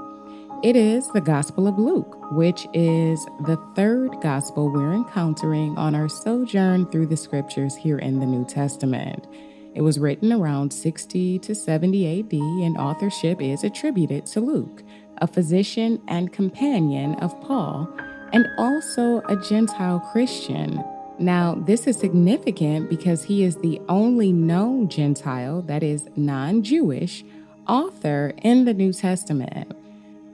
It 0.63 0.77
is 0.77 1.09
the 1.09 1.23
Gospel 1.23 1.67
of 1.67 1.79
Luke, 1.79 2.31
which 2.33 2.67
is 2.75 3.25
the 3.47 3.59
third 3.75 4.21
gospel 4.21 4.71
we're 4.71 4.93
encountering 4.93 5.75
on 5.79 5.95
our 5.95 6.07
sojourn 6.07 6.85
through 6.91 7.07
the 7.07 7.17
scriptures 7.17 7.75
here 7.75 7.97
in 7.97 8.21
the 8.21 8.27
New 8.27 8.45
Testament. 8.45 9.27
It 9.75 9.81
was 9.81 9.99
written 9.99 10.35
around 10.35 10.71
60 10.71 11.39
to 11.39 11.55
70 11.55 12.21
AD, 12.21 12.33
and 12.35 12.77
authorship 12.77 13.41
is 13.41 13.65
attributed 13.65 14.27
to 14.27 14.43
Luke, 14.43 14.83
a 15.17 15.27
physician 15.27 15.99
and 16.09 16.31
companion 16.31 17.15
of 17.15 17.41
Paul, 17.41 17.89
and 18.35 18.47
also 18.59 19.23
a 19.31 19.37
Gentile 19.37 20.01
Christian. 20.13 20.85
Now, 21.19 21.55
this 21.55 21.87
is 21.87 21.99
significant 21.99 22.91
because 22.91 23.25
he 23.25 23.45
is 23.45 23.57
the 23.57 23.81
only 23.89 24.31
known 24.31 24.91
Gentile, 24.91 25.63
that 25.63 25.83
is, 25.83 26.07
non 26.17 26.63
Jewish, 26.63 27.25
author 27.67 28.35
in 28.43 28.67
the 28.67 28.75
New 28.75 28.93
Testament. 28.93 29.75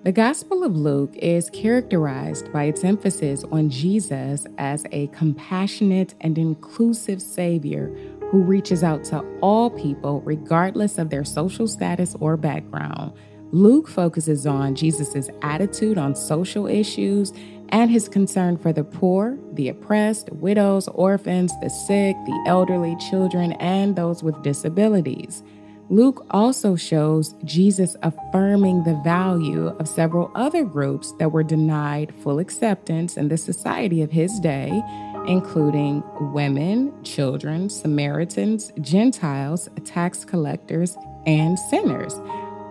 The 0.06 0.12
Gospel 0.12 0.62
of 0.62 0.76
Luke 0.76 1.16
is 1.16 1.50
characterized 1.50 2.52
by 2.52 2.66
its 2.66 2.84
emphasis 2.84 3.42
on 3.50 3.70
Jesus 3.70 4.46
as 4.56 4.86
a 4.92 5.08
compassionate 5.08 6.14
and 6.20 6.38
inclusive 6.38 7.20
Savior 7.20 7.88
who 8.30 8.40
reaches 8.40 8.84
out 8.84 9.02
to 9.06 9.24
all 9.40 9.68
people, 9.68 10.20
regardless 10.20 10.98
of 10.98 11.10
their 11.10 11.24
social 11.24 11.66
status 11.66 12.14
or 12.20 12.36
background. 12.36 13.14
Luke 13.50 13.88
focuses 13.88 14.46
on 14.46 14.76
Jesus' 14.76 15.28
attitude 15.42 15.98
on 15.98 16.14
social 16.14 16.68
issues 16.68 17.32
and 17.70 17.90
his 17.90 18.08
concern 18.08 18.56
for 18.56 18.72
the 18.72 18.84
poor, 18.84 19.36
the 19.54 19.68
oppressed, 19.70 20.30
widows, 20.30 20.86
orphans, 20.86 21.52
the 21.60 21.68
sick, 21.68 22.14
the 22.26 22.44
elderly, 22.46 22.94
children, 23.10 23.54
and 23.54 23.96
those 23.96 24.22
with 24.22 24.40
disabilities. 24.44 25.42
Luke 25.88 26.26
also 26.30 26.74
shows 26.74 27.36
Jesus 27.44 27.94
affirming 28.02 28.82
the 28.82 29.00
value 29.04 29.68
of 29.78 29.86
several 29.86 30.32
other 30.34 30.64
groups 30.64 31.12
that 31.20 31.30
were 31.30 31.44
denied 31.44 32.12
full 32.22 32.40
acceptance 32.40 33.16
in 33.16 33.28
the 33.28 33.36
society 33.36 34.02
of 34.02 34.10
his 34.10 34.40
day, 34.40 34.82
including 35.28 36.02
women, 36.32 36.92
children, 37.04 37.70
Samaritans, 37.70 38.72
Gentiles, 38.80 39.68
tax 39.84 40.24
collectors, 40.24 40.96
and 41.24 41.56
sinners. 41.56 42.14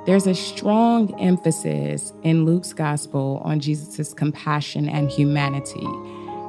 There's 0.05 0.27
a 0.27 0.36
strong 0.36 1.17
emphasis 1.19 2.12
in 2.24 2.43
Luke's 2.43 2.74
gospel 2.74 3.41
on 3.45 3.62
Jesus' 3.62 4.13
compassion 4.13 4.89
and 4.89 5.10
humanity. 5.10 5.88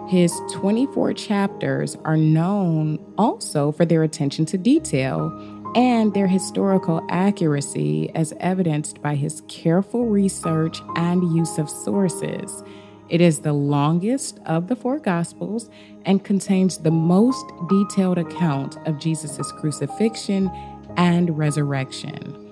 His 0.08 0.32
24 0.52 1.14
chapters 1.14 1.96
are 2.04 2.16
known 2.16 2.98
also 3.18 3.72
for 3.72 3.84
their 3.84 4.02
attention 4.02 4.46
to 4.46 4.58
detail 4.58 5.30
and 5.76 6.14
their 6.14 6.26
historical 6.26 7.06
accuracy 7.10 8.10
as 8.14 8.32
evidenced 8.40 9.02
by 9.02 9.14
his 9.14 9.42
careful 9.46 10.06
research 10.06 10.80
and 10.96 11.22
use 11.36 11.58
of 11.58 11.68
sources. 11.68 12.64
It 13.10 13.20
is 13.20 13.40
the 13.40 13.52
longest 13.52 14.40
of 14.46 14.68
the 14.68 14.74
four 14.74 14.98
Gospels 14.98 15.68
and 16.06 16.24
contains 16.24 16.78
the 16.78 16.90
most 16.90 17.44
detailed 17.68 18.16
account 18.16 18.78
of 18.86 18.98
Jesus' 18.98 19.52
crucifixion 19.52 20.50
and 20.96 21.36
resurrection. 21.36 22.42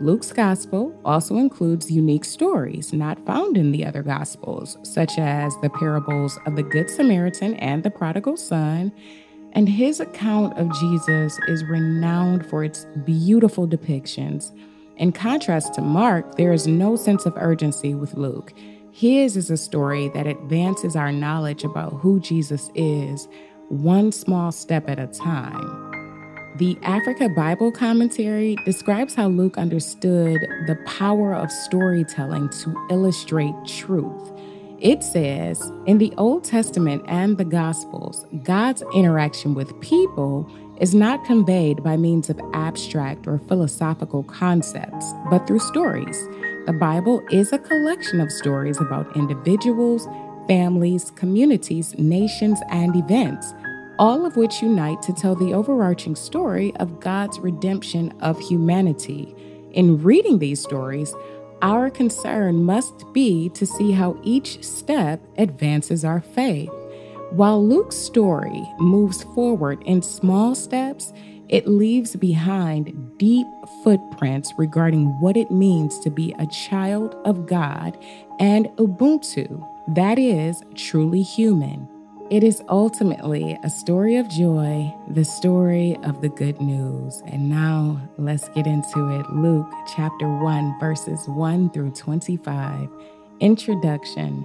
Luke's 0.00 0.32
Gospel 0.32 1.00
also 1.04 1.36
includes 1.36 1.92
unique 1.92 2.24
stories 2.24 2.92
not 2.92 3.24
found 3.24 3.56
in 3.56 3.70
the 3.70 3.86
other 3.86 4.02
Gospels, 4.02 4.76
such 4.82 5.16
as 5.18 5.56
the 5.62 5.70
parables 5.70 6.40
of 6.44 6.56
the 6.56 6.64
Good 6.64 6.90
Samaritan 6.90 7.54
and 7.54 7.84
the 7.84 7.90
prodigal 7.90 8.36
son, 8.36 8.90
and 9.54 9.68
his 9.68 10.00
account 10.00 10.58
of 10.58 10.72
Jesus 10.80 11.38
is 11.48 11.64
renowned 11.64 12.44
for 12.46 12.64
its 12.64 12.86
beautiful 13.04 13.66
depictions. 13.66 14.50
In 14.96 15.12
contrast 15.12 15.74
to 15.74 15.80
Mark, 15.80 16.36
there 16.36 16.52
is 16.52 16.66
no 16.66 16.96
sense 16.96 17.26
of 17.26 17.34
urgency 17.36 17.94
with 17.94 18.14
Luke. 18.14 18.52
His 18.92 19.36
is 19.36 19.50
a 19.50 19.56
story 19.56 20.08
that 20.10 20.26
advances 20.26 20.94
our 20.94 21.10
knowledge 21.10 21.64
about 21.64 21.94
who 21.94 22.20
Jesus 22.20 22.70
is, 22.74 23.28
one 23.68 24.12
small 24.12 24.52
step 24.52 24.88
at 24.88 24.98
a 24.98 25.06
time. 25.08 25.84
The 26.56 26.78
Africa 26.84 27.28
Bible 27.28 27.72
Commentary 27.72 28.56
describes 28.64 29.16
how 29.16 29.26
Luke 29.26 29.58
understood 29.58 30.40
the 30.68 30.78
power 30.86 31.34
of 31.34 31.50
storytelling 31.50 32.48
to 32.50 32.86
illustrate 32.90 33.54
truth. 33.66 34.30
It 34.84 35.02
says 35.02 35.72
in 35.86 35.96
the 35.96 36.12
Old 36.18 36.44
Testament 36.44 37.04
and 37.08 37.38
the 37.38 37.44
Gospels, 37.46 38.26
God's 38.42 38.82
interaction 38.92 39.54
with 39.54 39.80
people 39.80 40.46
is 40.78 40.94
not 40.94 41.24
conveyed 41.24 41.82
by 41.82 41.96
means 41.96 42.28
of 42.28 42.38
abstract 42.52 43.26
or 43.26 43.38
philosophical 43.38 44.24
concepts, 44.24 45.10
but 45.30 45.46
through 45.46 45.60
stories. 45.60 46.28
The 46.66 46.76
Bible 46.78 47.22
is 47.30 47.50
a 47.50 47.58
collection 47.58 48.20
of 48.20 48.30
stories 48.30 48.78
about 48.78 49.16
individuals, 49.16 50.06
families, 50.46 51.12
communities, 51.12 51.94
nations, 51.96 52.60
and 52.68 52.94
events, 52.94 53.54
all 53.98 54.26
of 54.26 54.36
which 54.36 54.60
unite 54.60 55.00
to 55.00 55.14
tell 55.14 55.34
the 55.34 55.54
overarching 55.54 56.14
story 56.14 56.76
of 56.76 57.00
God's 57.00 57.38
redemption 57.38 58.12
of 58.20 58.38
humanity. 58.38 59.34
In 59.72 60.02
reading 60.02 60.40
these 60.40 60.60
stories, 60.60 61.14
our 61.62 61.90
concern 61.90 62.64
must 62.64 63.12
be 63.12 63.48
to 63.50 63.66
see 63.66 63.92
how 63.92 64.18
each 64.22 64.62
step 64.62 65.20
advances 65.38 66.04
our 66.04 66.20
faith. 66.20 66.70
While 67.30 67.66
Luke's 67.66 67.96
story 67.96 68.62
moves 68.78 69.24
forward 69.34 69.82
in 69.84 70.02
small 70.02 70.54
steps, 70.54 71.12
it 71.48 71.66
leaves 71.66 72.16
behind 72.16 73.18
deep 73.18 73.46
footprints 73.82 74.52
regarding 74.56 75.06
what 75.20 75.36
it 75.36 75.50
means 75.50 75.98
to 76.00 76.10
be 76.10 76.34
a 76.38 76.46
child 76.46 77.14
of 77.24 77.46
God 77.46 77.98
and 78.40 78.66
Ubuntu, 78.76 79.66
that 79.94 80.18
is, 80.18 80.62
truly 80.74 81.22
human. 81.22 81.88
It 82.34 82.42
is 82.42 82.64
ultimately 82.68 83.56
a 83.62 83.70
story 83.70 84.16
of 84.16 84.28
joy, 84.28 84.92
the 85.06 85.24
story 85.24 85.96
of 86.02 86.20
the 86.20 86.28
good 86.28 86.60
news. 86.60 87.22
And 87.26 87.48
now 87.48 88.10
let's 88.18 88.48
get 88.48 88.66
into 88.66 89.08
it. 89.20 89.30
Luke 89.30 89.72
chapter 89.94 90.28
1, 90.28 90.80
verses 90.80 91.28
1 91.28 91.70
through 91.70 91.92
25. 91.92 92.88
Introduction 93.38 94.44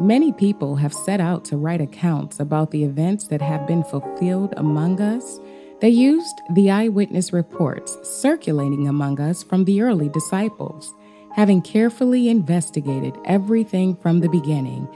Many 0.00 0.32
people 0.32 0.74
have 0.74 0.92
set 0.92 1.20
out 1.20 1.44
to 1.44 1.56
write 1.56 1.80
accounts 1.80 2.40
about 2.40 2.72
the 2.72 2.82
events 2.82 3.28
that 3.28 3.42
have 3.42 3.64
been 3.64 3.84
fulfilled 3.84 4.52
among 4.56 5.00
us. 5.00 5.38
They 5.80 5.90
used 5.90 6.42
the 6.50 6.72
eyewitness 6.72 7.32
reports 7.32 7.96
circulating 8.02 8.88
among 8.88 9.20
us 9.20 9.44
from 9.44 9.66
the 9.66 9.82
early 9.82 10.08
disciples. 10.08 10.92
Having 11.36 11.62
carefully 11.62 12.28
investigated 12.28 13.16
everything 13.24 13.94
from 13.94 14.18
the 14.18 14.28
beginning, 14.28 14.88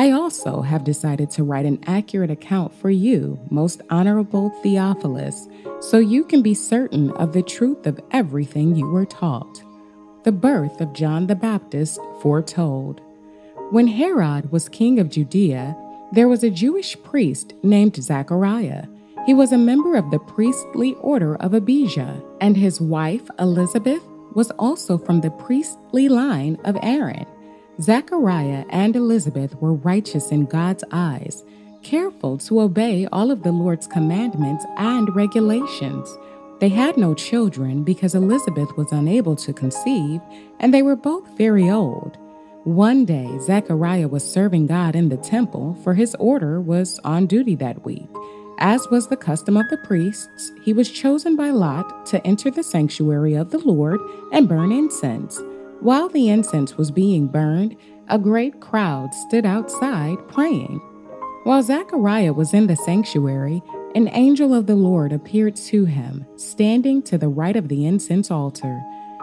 I 0.00 0.12
also 0.12 0.62
have 0.62 0.82
decided 0.82 1.28
to 1.32 1.44
write 1.44 1.66
an 1.66 1.84
accurate 1.86 2.30
account 2.30 2.72
for 2.72 2.88
you, 2.88 3.38
most 3.50 3.82
honorable 3.90 4.48
Theophilus, 4.62 5.46
so 5.80 5.98
you 5.98 6.24
can 6.24 6.40
be 6.40 6.54
certain 6.54 7.10
of 7.10 7.34
the 7.34 7.42
truth 7.42 7.86
of 7.86 8.00
everything 8.10 8.74
you 8.74 8.86
were 8.86 9.04
taught. 9.04 9.62
The 10.24 10.32
birth 10.32 10.80
of 10.80 10.94
John 10.94 11.26
the 11.26 11.34
Baptist 11.34 12.00
foretold. 12.22 13.02
When 13.72 13.88
Herod 13.88 14.50
was 14.50 14.70
king 14.70 14.98
of 15.00 15.10
Judea, 15.10 15.76
there 16.12 16.28
was 16.28 16.42
a 16.42 16.48
Jewish 16.48 16.96
priest 17.02 17.52
named 17.62 18.02
Zechariah. 18.02 18.86
He 19.26 19.34
was 19.34 19.52
a 19.52 19.58
member 19.58 19.96
of 19.96 20.10
the 20.10 20.18
priestly 20.20 20.94
order 21.02 21.36
of 21.36 21.52
Abijah, 21.52 22.22
and 22.40 22.56
his 22.56 22.80
wife 22.80 23.28
Elizabeth 23.38 24.02
was 24.34 24.50
also 24.52 24.96
from 24.96 25.20
the 25.20 25.30
priestly 25.30 26.08
line 26.08 26.56
of 26.64 26.78
Aaron. 26.82 27.26
Zechariah 27.80 28.66
and 28.68 28.94
Elizabeth 28.94 29.54
were 29.56 29.72
righteous 29.72 30.30
in 30.30 30.44
God's 30.44 30.84
eyes, 30.92 31.42
careful 31.82 32.36
to 32.38 32.60
obey 32.60 33.08
all 33.10 33.30
of 33.30 33.42
the 33.42 33.52
Lord's 33.52 33.86
commandments 33.86 34.66
and 34.76 35.14
regulations. 35.16 36.14
They 36.60 36.68
had 36.68 36.98
no 36.98 37.14
children 37.14 37.82
because 37.82 38.14
Elizabeth 38.14 38.68
was 38.76 38.92
unable 38.92 39.34
to 39.36 39.54
conceive, 39.54 40.20
and 40.58 40.74
they 40.74 40.82
were 40.82 40.96
both 40.96 41.26
very 41.38 41.70
old. 41.70 42.18
One 42.64 43.06
day, 43.06 43.38
Zechariah 43.40 44.08
was 44.08 44.30
serving 44.30 44.66
God 44.66 44.94
in 44.94 45.08
the 45.08 45.16
temple, 45.16 45.78
for 45.82 45.94
his 45.94 46.14
order 46.16 46.60
was 46.60 47.00
on 47.02 47.26
duty 47.26 47.54
that 47.56 47.82
week. 47.86 48.08
As 48.58 48.86
was 48.90 49.08
the 49.08 49.16
custom 49.16 49.56
of 49.56 49.70
the 49.70 49.78
priests, 49.78 50.52
he 50.62 50.74
was 50.74 50.90
chosen 50.90 51.34
by 51.34 51.48
Lot 51.48 52.04
to 52.06 52.24
enter 52.26 52.50
the 52.50 52.62
sanctuary 52.62 53.32
of 53.32 53.50
the 53.50 53.58
Lord 53.58 54.00
and 54.32 54.46
burn 54.46 54.70
incense. 54.70 55.40
While 55.80 56.10
the 56.10 56.28
incense 56.28 56.76
was 56.76 56.90
being 56.90 57.26
burned, 57.26 57.74
a 58.08 58.18
great 58.18 58.60
crowd 58.60 59.14
stood 59.14 59.46
outside 59.46 60.16
praying. 60.28 60.78
While 61.44 61.62
Zechariah 61.62 62.34
was 62.34 62.52
in 62.52 62.66
the 62.66 62.76
sanctuary, 62.76 63.62
an 63.94 64.10
angel 64.12 64.52
of 64.52 64.66
the 64.66 64.74
Lord 64.74 65.10
appeared 65.10 65.56
to 65.56 65.86
him, 65.86 66.26
standing 66.36 67.02
to 67.04 67.16
the 67.16 67.28
right 67.28 67.56
of 67.56 67.68
the 67.68 67.86
incense 67.86 68.30
altar. 68.30 68.82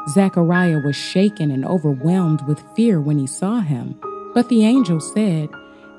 Zechariah 0.10 0.82
was 0.84 0.96
shaken 0.96 1.52
and 1.52 1.64
overwhelmed 1.64 2.42
with 2.48 2.64
fear 2.76 3.00
when 3.00 3.20
he 3.20 3.28
saw 3.28 3.60
him. 3.60 4.00
But 4.34 4.50
the 4.50 4.66
angel 4.66 5.00
said, 5.00 5.50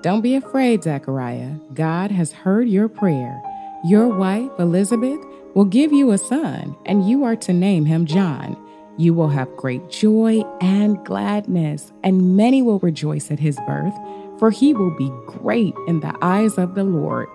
Don't 0.02 0.22
be 0.22 0.34
afraid, 0.34 0.82
Zechariah. 0.82 1.52
God 1.72 2.10
has 2.10 2.32
heard 2.32 2.68
your 2.68 2.88
prayer. 2.88 3.40
Your 3.84 4.08
wife, 4.08 4.50
Elizabeth, 4.58 5.20
will 5.54 5.66
give 5.66 5.92
you 5.92 6.10
a 6.10 6.18
son, 6.18 6.74
and 6.84 7.08
you 7.08 7.22
are 7.22 7.36
to 7.36 7.52
name 7.52 7.84
him 7.84 8.06
John. 8.06 8.56
You 8.98 9.14
will 9.14 9.28
have 9.28 9.56
great 9.56 9.88
joy 9.88 10.42
and 10.60 11.02
gladness, 11.06 11.92
and 12.02 12.36
many 12.36 12.62
will 12.62 12.80
rejoice 12.80 13.30
at 13.30 13.38
his 13.38 13.56
birth, 13.64 13.94
for 14.40 14.50
he 14.50 14.74
will 14.74 14.94
be 14.96 15.08
great 15.24 15.74
in 15.86 16.00
the 16.00 16.16
eyes 16.20 16.58
of 16.58 16.74
the 16.74 16.82
Lord. 16.82 17.28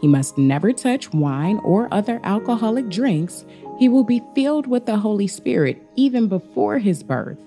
He 0.00 0.06
must 0.06 0.38
never 0.38 0.72
touch 0.72 1.12
wine 1.12 1.58
or 1.64 1.92
other 1.92 2.20
alcoholic 2.22 2.88
drinks. 2.88 3.44
He 3.80 3.88
will 3.88 4.04
be 4.04 4.22
filled 4.32 4.68
with 4.68 4.86
the 4.86 4.98
Holy 4.98 5.26
Spirit 5.26 5.82
even 5.96 6.28
before 6.28 6.78
his 6.78 7.02
birth. 7.02 7.38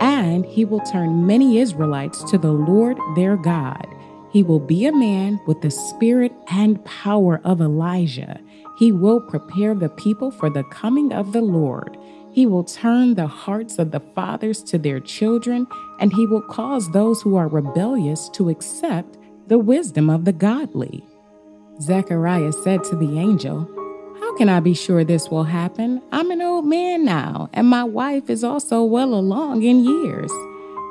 And 0.00 0.46
he 0.46 0.64
will 0.64 0.80
turn 0.80 1.26
many 1.26 1.58
Israelites 1.58 2.24
to 2.30 2.38
the 2.38 2.52
Lord 2.52 2.96
their 3.16 3.36
God. 3.36 3.86
He 4.32 4.42
will 4.42 4.60
be 4.60 4.86
a 4.86 4.92
man 4.92 5.40
with 5.46 5.60
the 5.60 5.70
spirit 5.70 6.32
and 6.50 6.82
power 6.86 7.40
of 7.44 7.60
Elijah. 7.60 8.40
He 8.78 8.92
will 8.92 9.20
prepare 9.20 9.74
the 9.74 9.90
people 9.90 10.30
for 10.30 10.48
the 10.48 10.64
coming 10.64 11.12
of 11.12 11.32
the 11.32 11.42
Lord. 11.42 11.98
He 12.32 12.46
will 12.46 12.64
turn 12.64 13.14
the 13.14 13.26
hearts 13.26 13.78
of 13.78 13.90
the 13.90 14.00
fathers 14.00 14.62
to 14.64 14.78
their 14.78 15.00
children, 15.00 15.66
and 15.98 16.12
he 16.12 16.26
will 16.26 16.42
cause 16.42 16.90
those 16.90 17.20
who 17.22 17.36
are 17.36 17.48
rebellious 17.48 18.28
to 18.30 18.48
accept 18.48 19.18
the 19.48 19.58
wisdom 19.58 20.08
of 20.08 20.24
the 20.24 20.32
godly. 20.32 21.04
Zechariah 21.80 22.52
said 22.52 22.84
to 22.84 22.96
the 22.96 23.18
angel, 23.18 23.68
How 24.20 24.36
can 24.36 24.48
I 24.48 24.60
be 24.60 24.74
sure 24.74 25.02
this 25.02 25.28
will 25.28 25.44
happen? 25.44 26.00
I'm 26.12 26.30
an 26.30 26.42
old 26.42 26.66
man 26.66 27.04
now, 27.04 27.48
and 27.52 27.66
my 27.66 27.84
wife 27.84 28.30
is 28.30 28.44
also 28.44 28.84
well 28.84 29.14
along 29.14 29.64
in 29.64 29.84
years. 29.84 30.30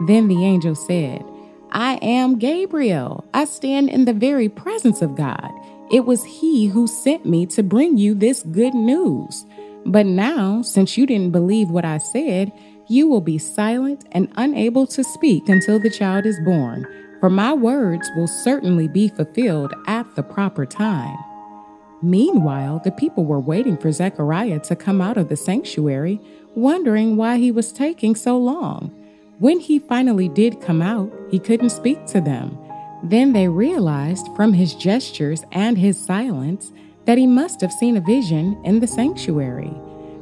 Then 0.07 0.27
the 0.27 0.43
angel 0.43 0.75
said, 0.75 1.23
I 1.71 1.99
am 2.01 2.39
Gabriel. 2.39 3.23
I 3.33 3.45
stand 3.45 3.89
in 3.89 4.05
the 4.05 4.13
very 4.13 4.49
presence 4.49 5.01
of 5.01 5.15
God. 5.15 5.51
It 5.91 6.05
was 6.05 6.23
he 6.23 6.67
who 6.67 6.87
sent 6.87 7.25
me 7.25 7.45
to 7.47 7.63
bring 7.63 7.97
you 7.97 8.13
this 8.13 8.43
good 8.43 8.73
news. 8.73 9.45
But 9.85 10.05
now, 10.05 10.61
since 10.61 10.97
you 10.97 11.05
didn't 11.05 11.31
believe 11.31 11.69
what 11.69 11.85
I 11.85 11.97
said, 11.97 12.51
you 12.87 13.07
will 13.07 13.21
be 13.21 13.37
silent 13.37 14.05
and 14.11 14.31
unable 14.35 14.87
to 14.87 15.03
speak 15.03 15.47
until 15.47 15.79
the 15.79 15.89
child 15.89 16.25
is 16.25 16.39
born, 16.43 16.87
for 17.19 17.29
my 17.29 17.53
words 17.53 18.09
will 18.15 18.27
certainly 18.27 18.87
be 18.87 19.09
fulfilled 19.09 19.73
at 19.87 20.15
the 20.15 20.23
proper 20.23 20.65
time. 20.65 21.17
Meanwhile, 22.01 22.81
the 22.83 22.91
people 22.91 23.25
were 23.25 23.39
waiting 23.39 23.77
for 23.77 23.91
Zechariah 23.91 24.59
to 24.61 24.75
come 24.75 25.01
out 25.01 25.17
of 25.17 25.29
the 25.29 25.35
sanctuary, 25.35 26.19
wondering 26.55 27.17
why 27.17 27.37
he 27.37 27.51
was 27.51 27.71
taking 27.71 28.15
so 28.15 28.37
long. 28.37 28.91
When 29.39 29.59
he 29.59 29.79
finally 29.79 30.29
did 30.29 30.61
come 30.61 30.81
out, 30.81 31.11
he 31.29 31.39
couldn't 31.39 31.69
speak 31.69 32.05
to 32.07 32.21
them. 32.21 32.57
Then 33.03 33.33
they 33.33 33.47
realized 33.47 34.27
from 34.35 34.53
his 34.53 34.73
gestures 34.73 35.43
and 35.51 35.77
his 35.77 35.97
silence 36.03 36.71
that 37.09 37.17
he 37.17 37.25
must 37.25 37.59
have 37.59 37.73
seen 37.73 37.97
a 37.97 38.01
vision 38.01 38.55
in 38.63 38.79
the 38.79 38.85
sanctuary. 38.85 39.69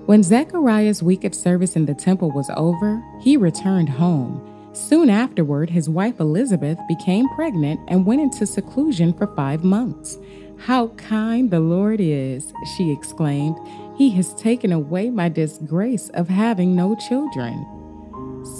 When 0.05 0.23
Zechariah's 0.23 1.03
week 1.03 1.25
of 1.25 1.35
service 1.35 1.75
in 1.75 1.85
the 1.85 1.93
temple 1.93 2.31
was 2.31 2.49
over, 2.55 3.03
he 3.19 3.35
returned 3.35 3.89
home. 3.89 4.71
Soon 4.71 5.09
afterward, 5.09 5.69
his 5.69 5.89
wife 5.89 6.21
Elizabeth 6.21 6.79
became 6.87 7.27
pregnant 7.35 7.81
and 7.89 8.05
went 8.05 8.21
into 8.21 8.45
seclusion 8.45 9.11
for 9.11 9.27
five 9.35 9.65
months. 9.65 10.17
How 10.59 10.87
kind 10.95 11.51
the 11.51 11.59
Lord 11.59 11.99
is, 11.99 12.53
she 12.77 12.89
exclaimed. 12.89 13.57
He 13.97 14.09
has 14.11 14.33
taken 14.35 14.71
away 14.71 15.09
my 15.09 15.27
disgrace 15.27 16.07
of 16.11 16.29
having 16.29 16.73
no 16.73 16.95
children. 16.95 17.65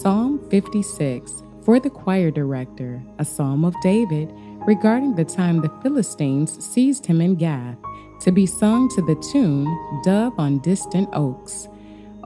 Psalm 0.01 0.45
56 0.49 1.43
for 1.63 1.79
the 1.79 1.89
choir 1.89 2.31
director, 2.31 3.01
a 3.19 3.25
psalm 3.25 3.63
of 3.63 3.73
David 3.81 4.33
regarding 4.65 5.15
the 5.15 5.25
time 5.25 5.61
the 5.61 5.71
Philistines 5.81 6.61
seized 6.63 7.05
him 7.05 7.19
in 7.19 7.35
Gath 7.35 7.77
to 8.21 8.31
be 8.31 8.45
sung 8.45 8.89
to 8.89 9.01
the 9.01 9.15
tune 9.15 9.65
Dove 10.03 10.37
on 10.37 10.59
Distant 10.59 11.09
Oaks. 11.13 11.67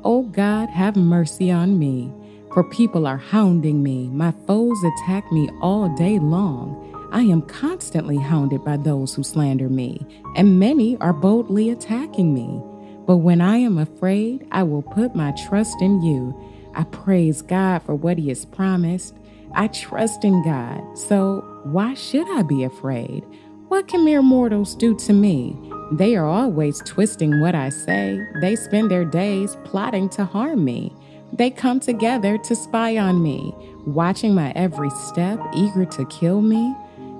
O 0.03 0.23
God, 0.23 0.69
have 0.69 0.95
mercy 0.95 1.51
on 1.51 1.77
me, 1.77 2.11
for 2.53 2.63
people 2.63 3.05
are 3.05 3.17
hounding 3.17 3.83
me. 3.83 4.07
My 4.09 4.33
foes 4.47 4.77
attack 4.83 5.31
me 5.31 5.49
all 5.61 5.89
day 5.95 6.19
long. 6.19 7.09
I 7.11 7.21
am 7.21 7.41
constantly 7.41 8.17
hounded 8.17 8.63
by 8.63 8.77
those 8.77 9.13
who 9.13 9.23
slander 9.23 9.69
me, 9.69 10.05
and 10.35 10.59
many 10.59 10.97
are 10.97 11.13
boldly 11.13 11.69
attacking 11.69 12.33
me. 12.33 12.61
But 13.05 13.17
when 13.17 13.41
I 13.41 13.57
am 13.57 13.77
afraid, 13.77 14.47
I 14.51 14.63
will 14.63 14.81
put 14.81 15.15
my 15.15 15.31
trust 15.31 15.81
in 15.81 16.01
you. 16.01 16.33
I 16.73 16.85
praise 16.85 17.41
God 17.41 17.83
for 17.83 17.95
what 17.95 18.17
He 18.17 18.29
has 18.29 18.45
promised. 18.45 19.15
I 19.53 19.67
trust 19.67 20.23
in 20.23 20.41
God, 20.43 20.97
so 20.97 21.41
why 21.63 21.93
should 21.93 22.29
I 22.31 22.43
be 22.43 22.63
afraid? 22.63 23.25
What 23.67 23.87
can 23.87 24.05
mere 24.05 24.21
mortals 24.21 24.75
do 24.75 24.95
to 24.99 25.13
me? 25.13 25.57
They 25.91 26.15
are 26.15 26.25
always 26.25 26.81
twisting 26.85 27.41
what 27.41 27.53
I 27.53 27.69
say. 27.69 28.19
They 28.39 28.55
spend 28.55 28.89
their 28.89 29.03
days 29.03 29.57
plotting 29.65 30.07
to 30.09 30.23
harm 30.23 30.63
me. 30.63 30.95
They 31.33 31.49
come 31.49 31.79
together 31.79 32.37
to 32.37 32.55
spy 32.55 32.97
on 32.97 33.21
me, 33.21 33.53
watching 33.85 34.33
my 34.33 34.51
every 34.51 34.89
step, 34.89 35.39
eager 35.53 35.85
to 35.85 36.05
kill 36.05 36.41
me. 36.41 36.73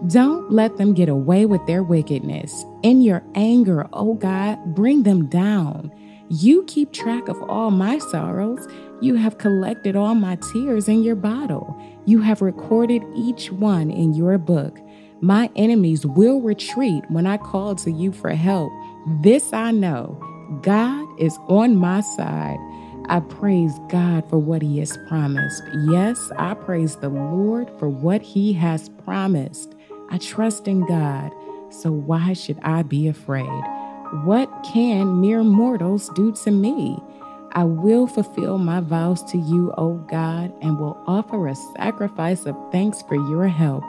Don't 0.08 0.52
let 0.52 0.78
them 0.78 0.94
get 0.94 1.10
away 1.10 1.46
with 1.46 1.66
their 1.68 1.84
wickedness. 1.84 2.66
In 2.82 3.02
your 3.02 3.24
anger, 3.36 3.88
oh 3.94 4.14
God, 4.14 4.74
bring 4.74 5.04
them 5.04 5.28
down. 5.28 5.92
You 6.30 6.64
keep 6.64 6.94
track 6.94 7.28
of 7.28 7.42
all 7.44 7.72
my 7.72 7.98
sorrows. 7.98 8.68
You 9.02 9.16
have 9.16 9.38
collected 9.38 9.98
all 9.98 10.16
my 10.16 10.38
tears 10.54 10.88
in 10.88 11.04
your 11.04 11.16
bottle. 11.16 11.78
You 12.06 12.22
have 12.22 12.42
recorded 12.42 13.04
each 13.16 13.52
one 13.52 13.92
in 13.92 14.14
your 14.14 14.38
book. 14.38 14.80
My 15.22 15.52
enemies 15.56 16.04
will 16.04 16.42
retreat 16.42 17.04
when 17.10 17.28
I 17.28 17.38
call 17.38 17.76
to 17.76 17.92
you 17.92 18.12
for 18.12 18.32
help. 18.32 18.72
This 19.22 19.54
I 19.54 19.70
know 19.70 20.20
God 20.64 21.08
is 21.20 21.38
on 21.48 21.76
my 21.76 22.02
side. 22.02 22.58
I 23.08 23.20
praise 23.20 23.74
God 23.88 24.28
for 24.30 24.40
what 24.40 24.64
He 24.64 24.80
has 24.80 24.98
promised. 25.08 25.62
Yes, 25.88 26.32
I 26.38 26.56
praise 26.56 26.96
the 26.96 27.10
Lord 27.10 27.70
for 27.78 27.88
what 27.88 28.24
He 28.24 28.54
has 28.54 28.90
promised. 28.90 29.76
I 30.10 30.18
trust 30.18 30.68
in 30.68 30.88
God, 30.88 31.32
so 31.70 31.92
why 31.92 32.34
should 32.34 32.60
I 32.64 32.82
be 32.82 33.08
afraid? 33.08 33.64
What 34.24 34.50
can 34.74 35.22
mere 35.22 35.44
mortals 35.44 36.10
do 36.16 36.32
to 36.44 36.52
me? 36.52 36.98
I 37.54 37.66
will 37.66 38.08
fulfill 38.08 38.58
my 38.58 38.80
vows 38.80 39.24
to 39.32 39.38
you, 39.38 39.72
O 39.78 39.96
God, 40.10 40.54
and 40.62 40.80
will 40.80 40.98
offer 41.06 41.48
a 41.48 41.56
sacrifice 41.78 42.46
of 42.46 42.56
thanks 42.72 43.02
for 43.04 43.16
your 43.16 43.48
help. 43.48 43.84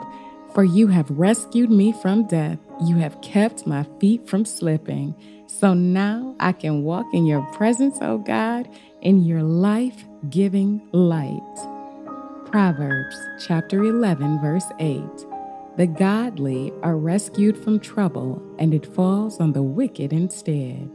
For 0.53 0.63
you 0.63 0.87
have 0.87 1.09
rescued 1.09 1.71
me 1.71 1.93
from 1.93 2.27
death. 2.27 2.59
You 2.85 2.97
have 2.97 3.19
kept 3.21 3.65
my 3.65 3.85
feet 3.99 4.27
from 4.27 4.45
slipping. 4.45 5.15
So 5.47 5.73
now 5.73 6.35
I 6.39 6.51
can 6.51 6.83
walk 6.83 7.07
in 7.11 7.25
your 7.25 7.41
presence, 7.53 7.97
O 8.01 8.19
God, 8.19 8.69
in 9.01 9.23
your 9.23 9.41
life 9.41 10.05
giving 10.29 10.87
light. 10.91 11.41
Proverbs 12.45 13.17
chapter 13.47 13.83
11, 13.83 14.41
verse 14.41 14.65
8. 14.79 15.01
The 15.75 15.87
godly 15.87 16.71
are 16.83 16.97
rescued 16.97 17.57
from 17.57 17.79
trouble, 17.79 18.39
and 18.59 18.75
it 18.75 18.85
falls 18.85 19.39
on 19.39 19.53
the 19.53 19.63
wicked 19.63 20.13
instead. 20.13 20.87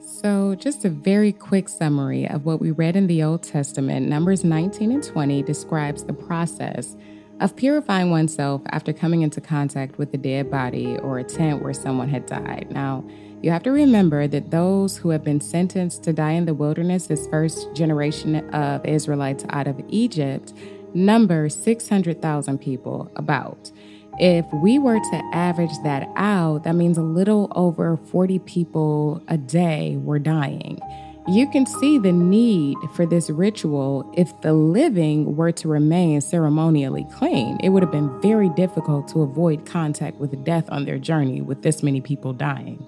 So, 0.00 0.54
just 0.54 0.84
a 0.84 0.90
very 0.90 1.32
quick 1.32 1.68
summary 1.68 2.28
of 2.28 2.44
what 2.44 2.60
we 2.60 2.72
read 2.72 2.94
in 2.94 3.06
the 3.06 3.22
Old 3.22 3.42
Testament. 3.42 4.06
Numbers 4.06 4.44
19 4.44 4.92
and 4.92 5.02
20 5.02 5.42
describes 5.44 6.04
the 6.04 6.12
process 6.12 6.94
of 7.40 7.56
purifying 7.56 8.10
oneself 8.10 8.62
after 8.70 8.92
coming 8.92 9.22
into 9.22 9.40
contact 9.40 9.98
with 9.98 10.12
a 10.14 10.16
dead 10.18 10.50
body 10.50 10.96
or 10.98 11.18
a 11.18 11.24
tent 11.24 11.62
where 11.62 11.72
someone 11.72 12.08
had 12.08 12.26
died. 12.26 12.68
Now, 12.70 13.04
you 13.42 13.50
have 13.50 13.62
to 13.62 13.70
remember 13.70 14.26
that 14.26 14.50
those 14.50 14.96
who 14.96 15.10
have 15.10 15.22
been 15.22 15.40
sentenced 15.40 16.02
to 16.04 16.12
die 16.12 16.32
in 16.32 16.46
the 16.46 16.54
wilderness, 16.54 17.06
this 17.06 17.28
first 17.28 17.72
generation 17.74 18.48
of 18.50 18.84
Israelites 18.84 19.44
out 19.50 19.68
of 19.68 19.80
Egypt, 19.88 20.52
number 20.94 21.48
600,000 21.48 22.58
people, 22.58 23.10
about. 23.14 23.70
If 24.18 24.44
we 24.52 24.80
were 24.80 24.98
to 24.98 25.30
average 25.32 25.70
that 25.84 26.08
out, 26.16 26.64
that 26.64 26.74
means 26.74 26.98
a 26.98 27.02
little 27.02 27.52
over 27.54 27.96
40 27.96 28.40
people 28.40 29.22
a 29.28 29.38
day 29.38 29.96
were 29.98 30.18
dying. 30.18 30.80
You 31.28 31.46
can 31.46 31.66
see 31.66 31.98
the 31.98 32.10
need 32.10 32.78
for 32.94 33.04
this 33.04 33.28
ritual 33.28 34.10
if 34.16 34.40
the 34.40 34.54
living 34.54 35.36
were 35.36 35.52
to 35.52 35.68
remain 35.68 36.22
ceremonially 36.22 37.06
clean. 37.12 37.58
It 37.62 37.68
would 37.68 37.82
have 37.82 37.92
been 37.92 38.18
very 38.22 38.48
difficult 38.48 39.08
to 39.08 39.20
avoid 39.20 39.66
contact 39.66 40.16
with 40.16 40.42
death 40.42 40.64
on 40.70 40.86
their 40.86 40.98
journey 40.98 41.42
with 41.42 41.60
this 41.60 41.82
many 41.82 42.00
people 42.00 42.32
dying. 42.32 42.82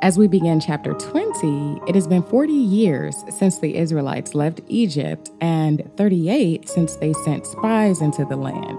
As 0.00 0.16
we 0.16 0.28
begin 0.28 0.60
chapter 0.60 0.92
20, 0.92 1.80
it 1.88 1.96
has 1.96 2.06
been 2.06 2.22
40 2.22 2.52
years 2.52 3.16
since 3.36 3.58
the 3.58 3.76
Israelites 3.76 4.36
left 4.36 4.60
Egypt 4.68 5.32
and 5.40 5.90
38 5.96 6.68
since 6.68 6.94
they 6.94 7.14
sent 7.24 7.46
spies 7.46 8.00
into 8.00 8.24
the 8.26 8.36
land. 8.36 8.78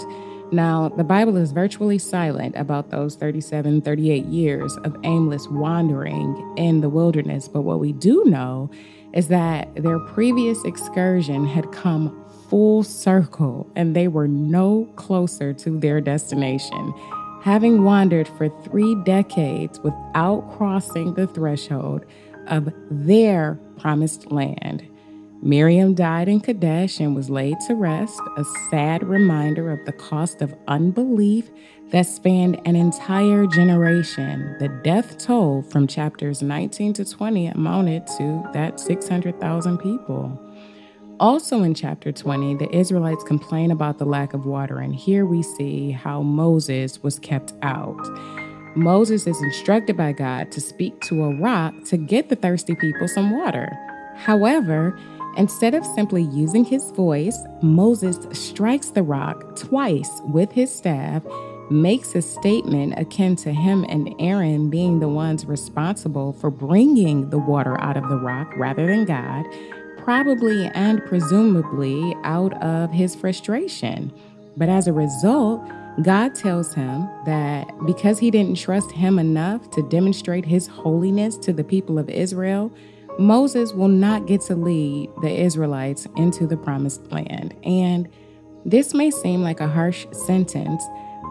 Now, 0.51 0.89
the 0.89 1.03
Bible 1.03 1.35
is 1.35 1.51
virtually 1.51 1.97
silent 1.97 2.55
about 2.55 2.89
those 2.89 3.15
37, 3.15 3.81
38 3.81 4.25
years 4.25 4.77
of 4.77 4.95
aimless 5.03 5.47
wandering 5.49 6.53
in 6.55 6.79
the 6.79 6.89
wilderness, 6.89 7.49
but 7.49 7.63
what 7.63 7.79
we 7.79 7.91
do 7.91 8.23
know 8.25 8.71
is 9.13 9.27
that 9.27 9.75
their 9.75 9.99
previous 9.99 10.63
excursion 10.63 11.45
had 11.45 11.71
come 11.73 12.23
full 12.49 12.83
circle 12.83 13.69
and 13.75 13.93
they 13.93 14.07
were 14.07 14.27
no 14.27 14.85
closer 14.95 15.51
to 15.53 15.79
their 15.79 15.99
destination. 15.99 16.93
Having 17.43 17.83
wandered 17.83 18.27
for 18.27 18.47
three 18.63 18.95
decades 19.03 19.79
without 19.81 20.49
crossing 20.55 21.13
the 21.15 21.27
threshold 21.27 22.05
of 22.47 22.71
their 22.89 23.59
promised 23.79 24.31
land. 24.31 24.87
Miriam 25.41 25.93
died 25.93 26.27
in 26.27 26.39
Kadesh 26.39 26.99
and 26.99 27.15
was 27.15 27.29
laid 27.29 27.59
to 27.67 27.75
rest, 27.75 28.19
a 28.37 28.43
sad 28.69 29.03
reminder 29.03 29.71
of 29.71 29.85
the 29.85 29.91
cost 29.91 30.41
of 30.41 30.55
unbelief 30.67 31.49
that 31.91 32.07
spanned 32.07 32.59
an 32.65 32.75
entire 32.75 33.45
generation. 33.45 34.55
The 34.59 34.67
death 34.83 35.17
toll 35.19 35.61
from 35.61 35.85
chapters 35.85 36.41
19 36.41 36.93
to 36.93 37.05
20 37.05 37.47
amounted 37.47 38.07
to 38.17 38.43
that 38.53 38.79
600,000 38.79 39.77
people. 39.77 40.41
Also 41.19 41.63
in 41.63 41.73
chapter 41.73 42.11
20, 42.11 42.55
the 42.55 42.75
Israelites 42.75 43.23
complain 43.23 43.69
about 43.71 43.99
the 43.99 44.05
lack 44.05 44.33
of 44.33 44.45
water, 44.45 44.79
and 44.79 44.95
here 44.95 45.25
we 45.25 45.43
see 45.43 45.91
how 45.91 46.21
Moses 46.21 47.01
was 47.03 47.19
kept 47.19 47.53
out. 47.61 47.97
Moses 48.75 49.25
is 49.25 49.41
instructed 49.41 49.97
by 49.97 50.11
God 50.11 50.51
to 50.51 50.61
speak 50.61 50.99
to 51.01 51.23
a 51.23 51.35
rock 51.35 51.73
to 51.85 51.97
get 51.97 52.29
the 52.29 52.35
thirsty 52.35 52.75
people 52.75 53.07
some 53.07 53.31
water. 53.31 53.71
However, 54.15 54.99
Instead 55.37 55.75
of 55.75 55.85
simply 55.85 56.23
using 56.23 56.65
his 56.65 56.89
voice, 56.91 57.37
Moses 57.61 58.17
strikes 58.31 58.89
the 58.89 59.03
rock 59.03 59.55
twice 59.55 60.09
with 60.25 60.51
his 60.51 60.73
staff, 60.73 61.23
makes 61.69 62.15
a 62.15 62.23
statement 62.23 62.97
akin 62.97 63.35
to 63.35 63.53
him 63.53 63.85
and 63.87 64.15
Aaron 64.19 64.69
being 64.71 64.99
the 64.99 65.07
ones 65.07 65.45
responsible 65.45 66.33
for 66.33 66.49
bringing 66.49 67.29
the 67.29 67.37
water 67.37 67.79
out 67.79 67.97
of 67.97 68.09
the 68.09 68.17
rock 68.17 68.51
rather 68.57 68.87
than 68.87 69.05
God, 69.05 69.45
probably 69.97 70.65
and 70.73 71.05
presumably 71.05 72.15
out 72.23 72.59
of 72.63 72.91
his 72.91 73.15
frustration. 73.15 74.11
But 74.55 74.69
as 74.69 74.87
a 74.87 74.93
result, 74.93 75.61
God 76.01 76.33
tells 76.33 76.73
him 76.73 77.07
that 77.25 77.67
because 77.85 78.17
he 78.17 78.31
didn't 78.31 78.57
trust 78.57 78.91
him 78.91 79.19
enough 79.19 79.69
to 79.71 79.83
demonstrate 79.83 80.45
his 80.45 80.65
holiness 80.65 81.37
to 81.37 81.53
the 81.53 81.63
people 81.63 81.99
of 81.99 82.09
Israel, 82.09 82.71
Moses 83.19 83.73
will 83.73 83.87
not 83.87 84.27
get 84.27 84.41
to 84.41 84.55
lead 84.55 85.09
the 85.21 85.31
Israelites 85.31 86.07
into 86.15 86.45
the 86.45 86.57
promised 86.57 87.11
land. 87.11 87.55
And 87.63 88.07
this 88.65 88.93
may 88.93 89.11
seem 89.11 89.41
like 89.41 89.59
a 89.59 89.67
harsh 89.67 90.05
sentence, 90.11 90.83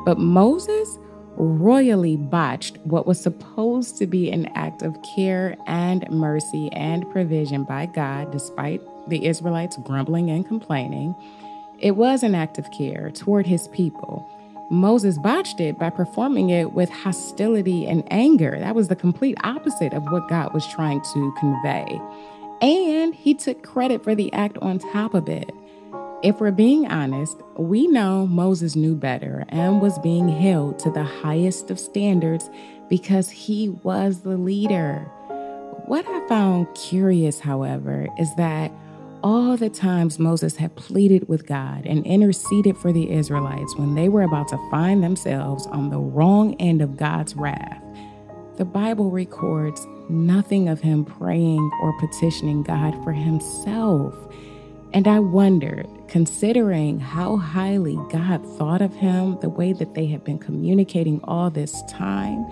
but 0.04 0.18
Moses 0.18 0.98
royally 1.36 2.16
botched 2.16 2.78
what 2.78 3.06
was 3.06 3.20
supposed 3.20 3.98
to 3.98 4.06
be 4.06 4.30
an 4.30 4.46
act 4.54 4.82
of 4.82 4.96
care 5.14 5.56
and 5.66 6.08
mercy 6.10 6.70
and 6.72 7.08
provision 7.10 7.64
by 7.64 7.86
God, 7.86 8.32
despite 8.32 8.80
the 9.08 9.26
Israelites 9.26 9.76
grumbling 9.84 10.30
and 10.30 10.46
complaining. 10.46 11.14
It 11.78 11.92
was 11.92 12.22
an 12.22 12.34
act 12.34 12.58
of 12.58 12.70
care 12.70 13.10
toward 13.10 13.46
his 13.46 13.68
people. 13.68 14.26
Moses 14.68 15.16
botched 15.18 15.60
it 15.60 15.78
by 15.78 15.90
performing 15.90 16.50
it 16.50 16.72
with 16.72 16.90
hostility 16.90 17.86
and 17.86 18.02
anger. 18.10 18.58
That 18.58 18.74
was 18.74 18.88
the 18.88 18.96
complete 18.96 19.38
opposite 19.44 19.92
of 19.92 20.04
what 20.10 20.28
God 20.28 20.52
was 20.52 20.66
trying 20.66 21.00
to 21.12 21.34
convey. 21.38 22.00
And 22.60 23.14
he 23.14 23.34
took 23.34 23.62
credit 23.62 24.02
for 24.02 24.14
the 24.14 24.32
act 24.32 24.58
on 24.58 24.78
top 24.78 25.14
of 25.14 25.28
it. 25.28 25.50
If 26.22 26.40
we're 26.40 26.50
being 26.50 26.86
honest, 26.86 27.36
we 27.56 27.86
know 27.86 28.26
Moses 28.26 28.74
knew 28.74 28.96
better 28.96 29.44
and 29.50 29.80
was 29.80 29.98
being 30.00 30.28
held 30.28 30.78
to 30.80 30.90
the 30.90 31.04
highest 31.04 31.70
of 31.70 31.78
standards 31.78 32.50
because 32.88 33.30
he 33.30 33.68
was 33.68 34.22
the 34.22 34.36
leader. 34.36 35.10
What 35.84 36.08
I 36.08 36.26
found 36.26 36.74
curious, 36.74 37.38
however, 37.38 38.08
is 38.18 38.34
that 38.34 38.72
all 39.26 39.56
the 39.56 39.68
times 39.68 40.20
Moses 40.20 40.54
had 40.54 40.76
pleaded 40.76 41.28
with 41.28 41.48
God 41.48 41.84
and 41.84 42.06
interceded 42.06 42.78
for 42.78 42.92
the 42.92 43.10
Israelites 43.10 43.74
when 43.74 43.96
they 43.96 44.08
were 44.08 44.22
about 44.22 44.46
to 44.50 44.70
find 44.70 45.02
themselves 45.02 45.66
on 45.66 45.90
the 45.90 45.98
wrong 45.98 46.54
end 46.60 46.80
of 46.80 46.96
God's 46.96 47.34
wrath, 47.34 47.82
the 48.56 48.64
Bible 48.64 49.10
records 49.10 49.84
nothing 50.08 50.68
of 50.68 50.80
him 50.80 51.04
praying 51.04 51.72
or 51.82 51.98
petitioning 51.98 52.62
God 52.62 52.92
for 53.02 53.10
himself. 53.10 54.14
And 54.92 55.08
I 55.08 55.18
wondered, 55.18 55.88
considering 56.06 57.00
how 57.00 57.36
highly 57.36 57.96
God 58.12 58.46
thought 58.56 58.80
of 58.80 58.94
him, 58.94 59.40
the 59.40 59.48
way 59.48 59.72
that 59.72 59.94
they 59.94 60.06
had 60.06 60.22
been 60.22 60.38
communicating 60.38 61.20
all 61.24 61.50
this 61.50 61.82
time, 61.88 62.46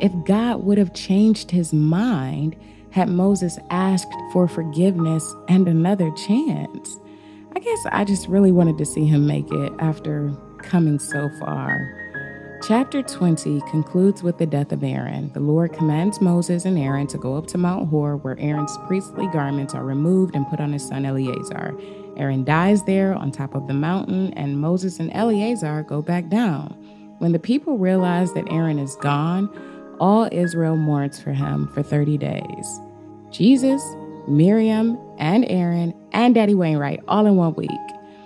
if 0.00 0.10
God 0.24 0.64
would 0.64 0.78
have 0.78 0.94
changed 0.94 1.52
his 1.52 1.72
mind 1.72 2.56
had 2.90 3.08
Moses 3.08 3.58
asked 3.70 4.12
for 4.32 4.48
forgiveness 4.48 5.34
and 5.48 5.68
another 5.68 6.10
chance. 6.12 6.98
I 7.54 7.60
guess 7.60 7.86
I 7.92 8.04
just 8.04 8.28
really 8.28 8.52
wanted 8.52 8.78
to 8.78 8.86
see 8.86 9.04
him 9.04 9.26
make 9.26 9.50
it 9.50 9.72
after 9.78 10.32
coming 10.62 10.98
so 10.98 11.28
far. 11.40 11.94
Chapter 12.66 13.02
20 13.02 13.60
concludes 13.70 14.22
with 14.22 14.38
the 14.38 14.46
death 14.46 14.72
of 14.72 14.82
Aaron. 14.82 15.32
The 15.32 15.40
Lord 15.40 15.72
commands 15.72 16.20
Moses 16.20 16.64
and 16.64 16.76
Aaron 16.76 17.06
to 17.06 17.16
go 17.16 17.36
up 17.36 17.46
to 17.48 17.58
Mount 17.58 17.88
Hor, 17.88 18.16
where 18.16 18.38
Aaron's 18.40 18.76
priestly 18.88 19.28
garments 19.28 19.74
are 19.74 19.84
removed 19.84 20.34
and 20.34 20.46
put 20.48 20.60
on 20.60 20.72
his 20.72 20.86
son 20.86 21.06
Eleazar. 21.06 21.78
Aaron 22.16 22.42
dies 22.42 22.82
there 22.82 23.14
on 23.14 23.30
top 23.30 23.54
of 23.54 23.68
the 23.68 23.74
mountain, 23.74 24.32
and 24.34 24.60
Moses 24.60 24.98
and 24.98 25.10
Eleazar 25.14 25.84
go 25.84 26.02
back 26.02 26.28
down. 26.28 26.70
When 27.18 27.30
the 27.30 27.38
people 27.38 27.78
realize 27.78 28.34
that 28.34 28.52
Aaron 28.52 28.80
is 28.80 28.96
gone, 28.96 29.48
all 30.00 30.28
Israel 30.32 30.76
mourns 30.76 31.20
for 31.20 31.32
him 31.32 31.68
for 31.74 31.82
30 31.82 32.18
days. 32.18 32.80
Jesus, 33.30 33.82
Miriam, 34.26 34.98
and 35.18 35.44
Aaron, 35.48 35.94
and 36.12 36.34
Daddy 36.34 36.54
Wainwright 36.54 37.00
all 37.08 37.26
in 37.26 37.36
one 37.36 37.54
week. 37.54 37.70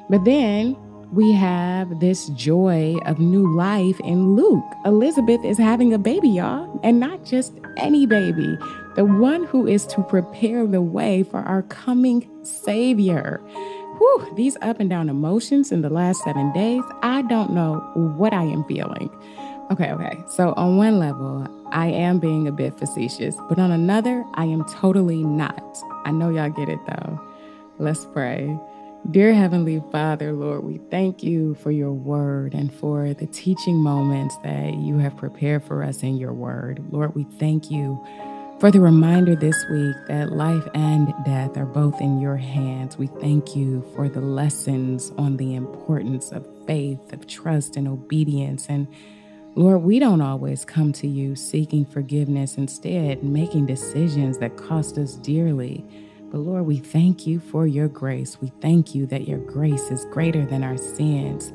But 0.09 0.25
then 0.25 0.77
we 1.13 1.33
have 1.33 2.01
this 2.01 2.29
joy 2.31 2.97
of 3.05 3.19
new 3.19 3.55
life 3.55 4.01
in 4.01 4.35
Luke. 4.35 4.65
Elizabeth 4.87 5.45
is 5.45 5.59
having 5.59 5.93
a 5.93 5.99
baby, 5.99 6.29
y'all, 6.31 6.81
and 6.83 6.99
not 6.99 7.25
just 7.25 7.53
any 7.77 8.07
baby, 8.07 8.57
the 8.97 9.05
one 9.05 9.45
who 9.45 9.67
is 9.67 9.87
to 9.89 10.03
prepare 10.03 10.67
the 10.67 10.81
way 10.81 11.23
for 11.23 11.41
our 11.41 11.63
coming 11.65 12.29
Savior. 12.43 13.41
Whew, 13.99 14.33
these 14.37 14.57
up 14.63 14.81
and 14.81 14.89
down 14.89 15.09
emotions 15.09 15.71
in 15.71 15.83
the 15.83 15.91
last 15.91 16.25
seven 16.25 16.51
days, 16.53 16.83
I 17.03 17.23
don't 17.23 17.53
know 17.53 17.77
what 18.17 18.33
I 18.33 18.45
am 18.45 18.65
feeling. 18.65 19.11
Okay, 19.73 19.91
okay. 19.91 20.23
So, 20.29 20.53
on 20.59 20.77
one 20.77 20.99
level, 20.99 21.49
I 21.71 21.87
am 21.87 22.19
being 22.19 22.47
a 22.47 22.53
bit 22.53 22.79
facetious, 22.79 23.35
but 23.49 23.59
on 23.59 23.71
another, 23.71 24.23
I 24.35 24.45
am 24.45 24.67
totally 24.67 25.25
not. 25.25 25.79
I 26.05 26.11
know 26.11 26.29
y'all 26.29 26.51
get 26.51 26.69
it 26.69 26.79
though. 26.87 27.19
Let's 27.79 28.05
pray. 28.05 28.55
Dear 29.11 29.33
Heavenly 29.33 29.83
Father, 29.91 30.35
Lord, 30.35 30.63
we 30.65 30.77
thank 30.91 31.23
you 31.23 31.55
for 31.55 31.71
your 31.71 31.91
word 31.91 32.53
and 32.53 32.71
for 32.71 33.15
the 33.15 33.27
teaching 33.27 33.77
moments 33.77 34.37
that 34.45 34.75
you 34.75 34.99
have 34.99 35.17
prepared 35.17 35.65
for 35.65 35.83
us 35.83 36.03
in 36.03 36.19
your 36.19 36.35
word. 36.35 36.85
Lord, 36.91 37.15
we 37.15 37.25
thank 37.39 37.71
you 37.71 37.99
for 38.61 38.71
the 38.71 38.79
reminder 38.79 39.35
this 39.35 39.57
week 39.71 39.97
that 40.09 40.33
life 40.33 40.69
and 40.75 41.15
death 41.25 41.57
are 41.57 41.65
both 41.65 41.99
in 42.03 42.21
your 42.21 42.37
hands. 42.37 42.99
We 42.99 43.07
thank 43.07 43.57
you 43.57 43.83
for 43.97 44.11
the 44.11 44.21
lessons 44.21 45.13
on 45.17 45.39
the 45.39 45.55
importance 45.55 46.31
of 46.31 46.47
faith, 46.67 47.13
of 47.15 47.27
trust, 47.27 47.77
and 47.77 47.89
obedience. 47.89 48.67
And 48.69 48.87
Lord, 49.55 49.83
we 49.83 49.99
don't 49.99 50.23
always 50.23 50.65
come 50.65 50.93
to 50.95 51.07
you 51.07 51.37
seeking 51.37 51.85
forgiveness, 51.85 52.57
instead, 52.57 53.23
making 53.23 53.67
decisions 53.67 54.39
that 54.39 54.57
cost 54.57 54.97
us 54.97 55.17
dearly. 55.17 55.85
But 56.31 56.39
Lord, 56.39 56.65
we 56.65 56.79
thank 56.79 57.27
you 57.27 57.39
for 57.39 57.67
your 57.67 57.89
grace. 57.89 58.41
We 58.41 58.51
thank 58.63 58.95
you 58.95 59.05
that 59.07 59.29
your 59.29 59.41
grace 59.41 59.91
is 59.91 60.07
greater 60.07 60.47
than 60.47 60.65
our 60.65 60.79
sins. 60.79 61.53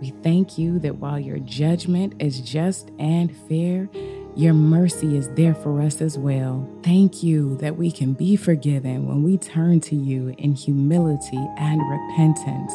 We 0.00 0.10
thank 0.22 0.58
you 0.58 0.78
that 0.78 0.98
while 0.98 1.18
your 1.18 1.40
judgment 1.40 2.22
is 2.22 2.40
just 2.40 2.92
and 3.00 3.36
fair, 3.48 3.88
your 4.36 4.54
mercy 4.54 5.16
is 5.16 5.28
there 5.30 5.56
for 5.56 5.82
us 5.82 6.00
as 6.00 6.16
well. 6.16 6.68
Thank 6.84 7.24
you 7.24 7.56
that 7.56 7.76
we 7.76 7.90
can 7.90 8.12
be 8.12 8.36
forgiven 8.36 9.08
when 9.08 9.24
we 9.24 9.36
turn 9.36 9.80
to 9.80 9.96
you 9.96 10.36
in 10.38 10.54
humility 10.54 11.44
and 11.58 11.80
repentance. 11.90 12.72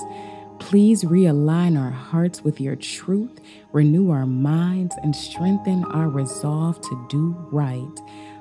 Please 0.65 1.04
realign 1.04 1.80
our 1.80 1.91
hearts 1.91 2.43
with 2.43 2.60
your 2.60 2.75
truth, 2.75 3.39
renew 3.71 4.10
our 4.10 4.25
minds, 4.25 4.95
and 5.04 5.15
strengthen 5.15 5.84
our 5.86 6.10
resolve 6.10 6.82
to 6.82 7.08
do 7.08 7.36
right. 7.51 7.99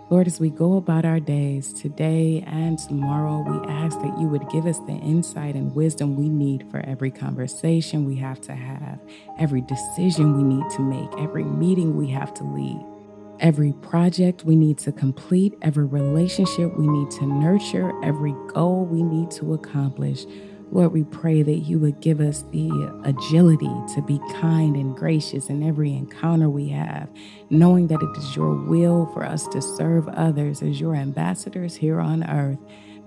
Lord, 0.09 0.27
as 0.27 0.41
we 0.41 0.49
go 0.49 0.79
about 0.79 1.05
our 1.05 1.21
days 1.21 1.71
today 1.75 2.43
and 2.47 2.79
tomorrow, 2.79 3.45
we 3.47 3.71
ask 3.71 4.01
that 4.01 4.19
you 4.19 4.27
would 4.29 4.49
give 4.49 4.65
us 4.65 4.79
the 4.79 4.95
insight 4.95 5.55
and 5.55 5.75
wisdom 5.75 6.17
we 6.17 6.31
need 6.31 6.71
for 6.71 6.81
every 6.87 7.11
conversation 7.11 8.07
we 8.07 8.17
have 8.17 8.41
to 8.41 8.55
have, 8.55 8.99
every 9.39 9.61
decision 9.61 10.35
we 10.35 10.43
need 10.45 10.69
to 10.71 10.81
make, 10.81 11.11
every 11.19 11.45
meeting 11.45 11.95
we 11.95 12.09
have 12.09 12.33
to 12.35 12.43
lead, 12.43 12.83
every 13.41 13.75
project 13.75 14.45
we 14.45 14.57
need 14.57 14.79
to 14.79 14.93
complete, 14.93 15.59
every 15.61 15.85
relationship 15.85 16.75
we 16.79 16.87
need 16.87 17.11
to 17.11 17.27
nurture, 17.27 17.93
every 18.03 18.35
goal 18.49 18.87
we 18.87 19.03
need 19.03 19.31
to 19.33 19.53
accomplish. 19.53 20.25
Lord, 20.71 20.93
we 20.93 21.05
pray 21.05 21.43
that 21.43 21.59
you 21.59 21.79
would 21.79 22.01
give 22.01 22.21
us 22.21 22.43
the 22.51 22.69
agility 23.05 23.71
to 23.95 24.03
be 24.03 24.21
kind 24.41 24.75
and 24.77 24.97
gracious 24.97 25.49
in 25.49 25.63
every 25.63 25.93
encounter 25.93 26.49
we 26.49 26.69
have, 26.69 27.09
knowing 27.51 27.87
that 27.89 28.03
it 28.03 28.19
is 28.19 28.35
your 28.35 28.55
will 28.55 29.07
for 29.13 29.25
us 29.25 29.47
to 29.49 29.63
serve 29.63 30.09
others 30.09 30.63
as 30.63 30.81
your 30.81 30.97
ambassadors 30.97 31.77
here 31.77 32.01
on 32.01 32.29
earth. 32.29 32.59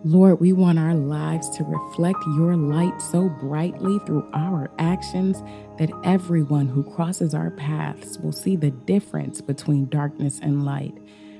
Lord, 0.04 0.40
we 0.40 0.54
want 0.54 0.80
our 0.80 0.94
lives 0.94 1.50
to 1.58 1.64
reflect 1.64 2.20
your 2.38 2.56
light 2.56 3.02
so 3.02 3.28
brightly 3.28 4.00
through 4.06 4.30
our 4.32 4.70
actions 4.78 5.42
that 5.80 5.90
everyone 6.04 6.68
who 6.68 6.84
crosses 6.84 7.34
our 7.34 7.50
paths 7.50 8.18
will 8.20 8.32
see 8.32 8.56
the 8.56 8.72
difference 8.72 9.42
between 9.42 9.90
darkness 9.90 10.40
and 10.42 10.64
light. 10.64 10.96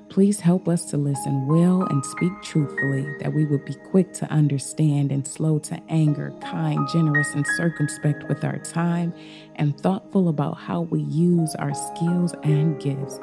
Please 0.10 0.40
help 0.40 0.68
us 0.68 0.86
to 0.86 0.98
listen 0.98 1.46
well 1.48 1.84
and 1.84 2.04
speak 2.06 2.32
truthfully, 2.42 3.06
that 3.20 3.34
we 3.34 3.46
would 3.46 3.66
be 3.66 3.76
quick 3.92 4.14
to 4.14 4.26
understand 4.32 5.12
and 5.12 5.28
slow 5.28 5.60
to 5.60 5.80
anger, 5.90 6.34
kind, 6.42 6.88
generous, 6.92 7.34
and 7.34 7.46
circumspect 7.56 8.28
with 8.28 8.44
our 8.44 8.58
time, 8.60 9.14
and 9.58 9.80
thoughtful 9.80 10.30
about 10.30 10.58
how 10.58 10.82
we 10.82 11.02
use 11.02 11.54
our 11.56 11.74
skills 11.74 12.34
and 12.44 12.82
gifts. 12.82 13.20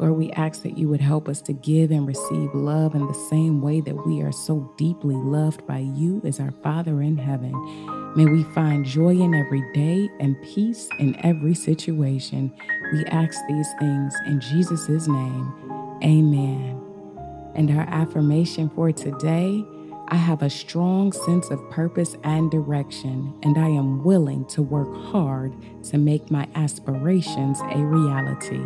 Lord, 0.00 0.14
we 0.14 0.32
ask 0.32 0.62
that 0.64 0.76
you 0.76 0.88
would 0.88 1.00
help 1.00 1.28
us 1.28 1.40
to 1.42 1.52
give 1.52 1.92
and 1.92 2.06
receive 2.06 2.52
love 2.52 2.96
in 2.96 3.06
the 3.06 3.26
same 3.30 3.62
way 3.62 3.80
that 3.80 4.06
we 4.06 4.22
are 4.22 4.32
so 4.32 4.72
deeply 4.76 5.14
loved 5.14 5.64
by 5.68 5.78
you 5.78 6.20
as 6.24 6.40
our 6.40 6.50
Father 6.64 7.00
in 7.00 7.16
heaven. 7.16 7.52
May 8.16 8.26
we 8.26 8.42
find 8.54 8.84
joy 8.84 9.10
in 9.10 9.34
every 9.34 9.62
day 9.72 10.08
and 10.18 10.40
peace 10.42 10.88
in 10.98 11.16
every 11.24 11.54
situation. 11.54 12.52
We 12.92 13.04
ask 13.06 13.38
these 13.48 13.68
things 13.78 14.14
in 14.26 14.40
Jesus' 14.40 15.06
name. 15.06 15.63
Amen. 16.04 16.80
And 17.54 17.70
our 17.70 17.86
affirmation 17.88 18.68
for 18.70 18.92
today 18.92 19.64
I 20.08 20.16
have 20.16 20.42
a 20.42 20.50
strong 20.50 21.12
sense 21.12 21.50
of 21.50 21.70
purpose 21.70 22.14
and 22.24 22.50
direction, 22.50 23.32
and 23.42 23.56
I 23.56 23.68
am 23.68 24.04
willing 24.04 24.44
to 24.46 24.60
work 24.60 24.94
hard 25.10 25.54
to 25.84 25.96
make 25.96 26.30
my 26.30 26.46
aspirations 26.54 27.58
a 27.72 27.78
reality. 27.78 28.60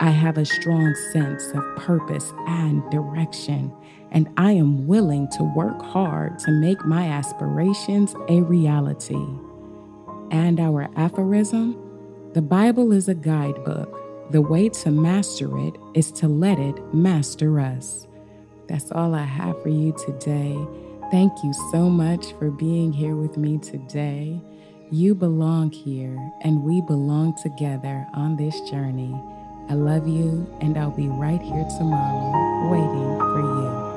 I 0.00 0.10
have 0.10 0.38
a 0.38 0.44
strong 0.44 0.92
sense 1.12 1.52
of 1.54 1.62
purpose 1.76 2.32
and 2.48 2.82
direction, 2.90 3.72
and 4.10 4.28
I 4.36 4.52
am 4.52 4.88
willing 4.88 5.28
to 5.36 5.44
work 5.44 5.80
hard 5.80 6.40
to 6.40 6.50
make 6.50 6.84
my 6.84 7.06
aspirations 7.06 8.16
a 8.28 8.42
reality. 8.42 9.24
And 10.32 10.58
our 10.58 10.90
aphorism 10.96 11.76
the 12.32 12.42
Bible 12.42 12.92
is 12.92 13.08
a 13.08 13.14
guidebook 13.14 13.99
the 14.30 14.40
way 14.40 14.68
to 14.68 14.90
master 14.92 15.58
it 15.58 15.76
is 15.94 16.12
to 16.12 16.28
let 16.28 16.58
it 16.58 16.94
master 16.94 17.58
us. 17.58 18.06
That's 18.68 18.92
all 18.92 19.14
I 19.14 19.24
have 19.24 19.60
for 19.60 19.68
you 19.70 19.92
today. 20.06 20.56
Thank 21.10 21.32
you 21.42 21.52
so 21.72 21.90
much 21.90 22.32
for 22.34 22.50
being 22.50 22.92
here 22.92 23.16
with 23.16 23.36
me 23.36 23.58
today. 23.58 24.40
You 24.92 25.16
belong 25.16 25.72
here, 25.72 26.16
and 26.42 26.62
we 26.62 26.80
belong 26.80 27.36
together 27.42 28.06
on 28.14 28.36
this 28.36 28.60
journey. 28.70 29.12
I 29.68 29.74
love 29.74 30.06
you, 30.06 30.46
and 30.60 30.78
I'll 30.78 30.90
be 30.90 31.08
right 31.08 31.42
here 31.42 31.66
tomorrow 31.78 32.70
waiting 32.70 33.18
for 33.18 33.40
you. 33.40 33.89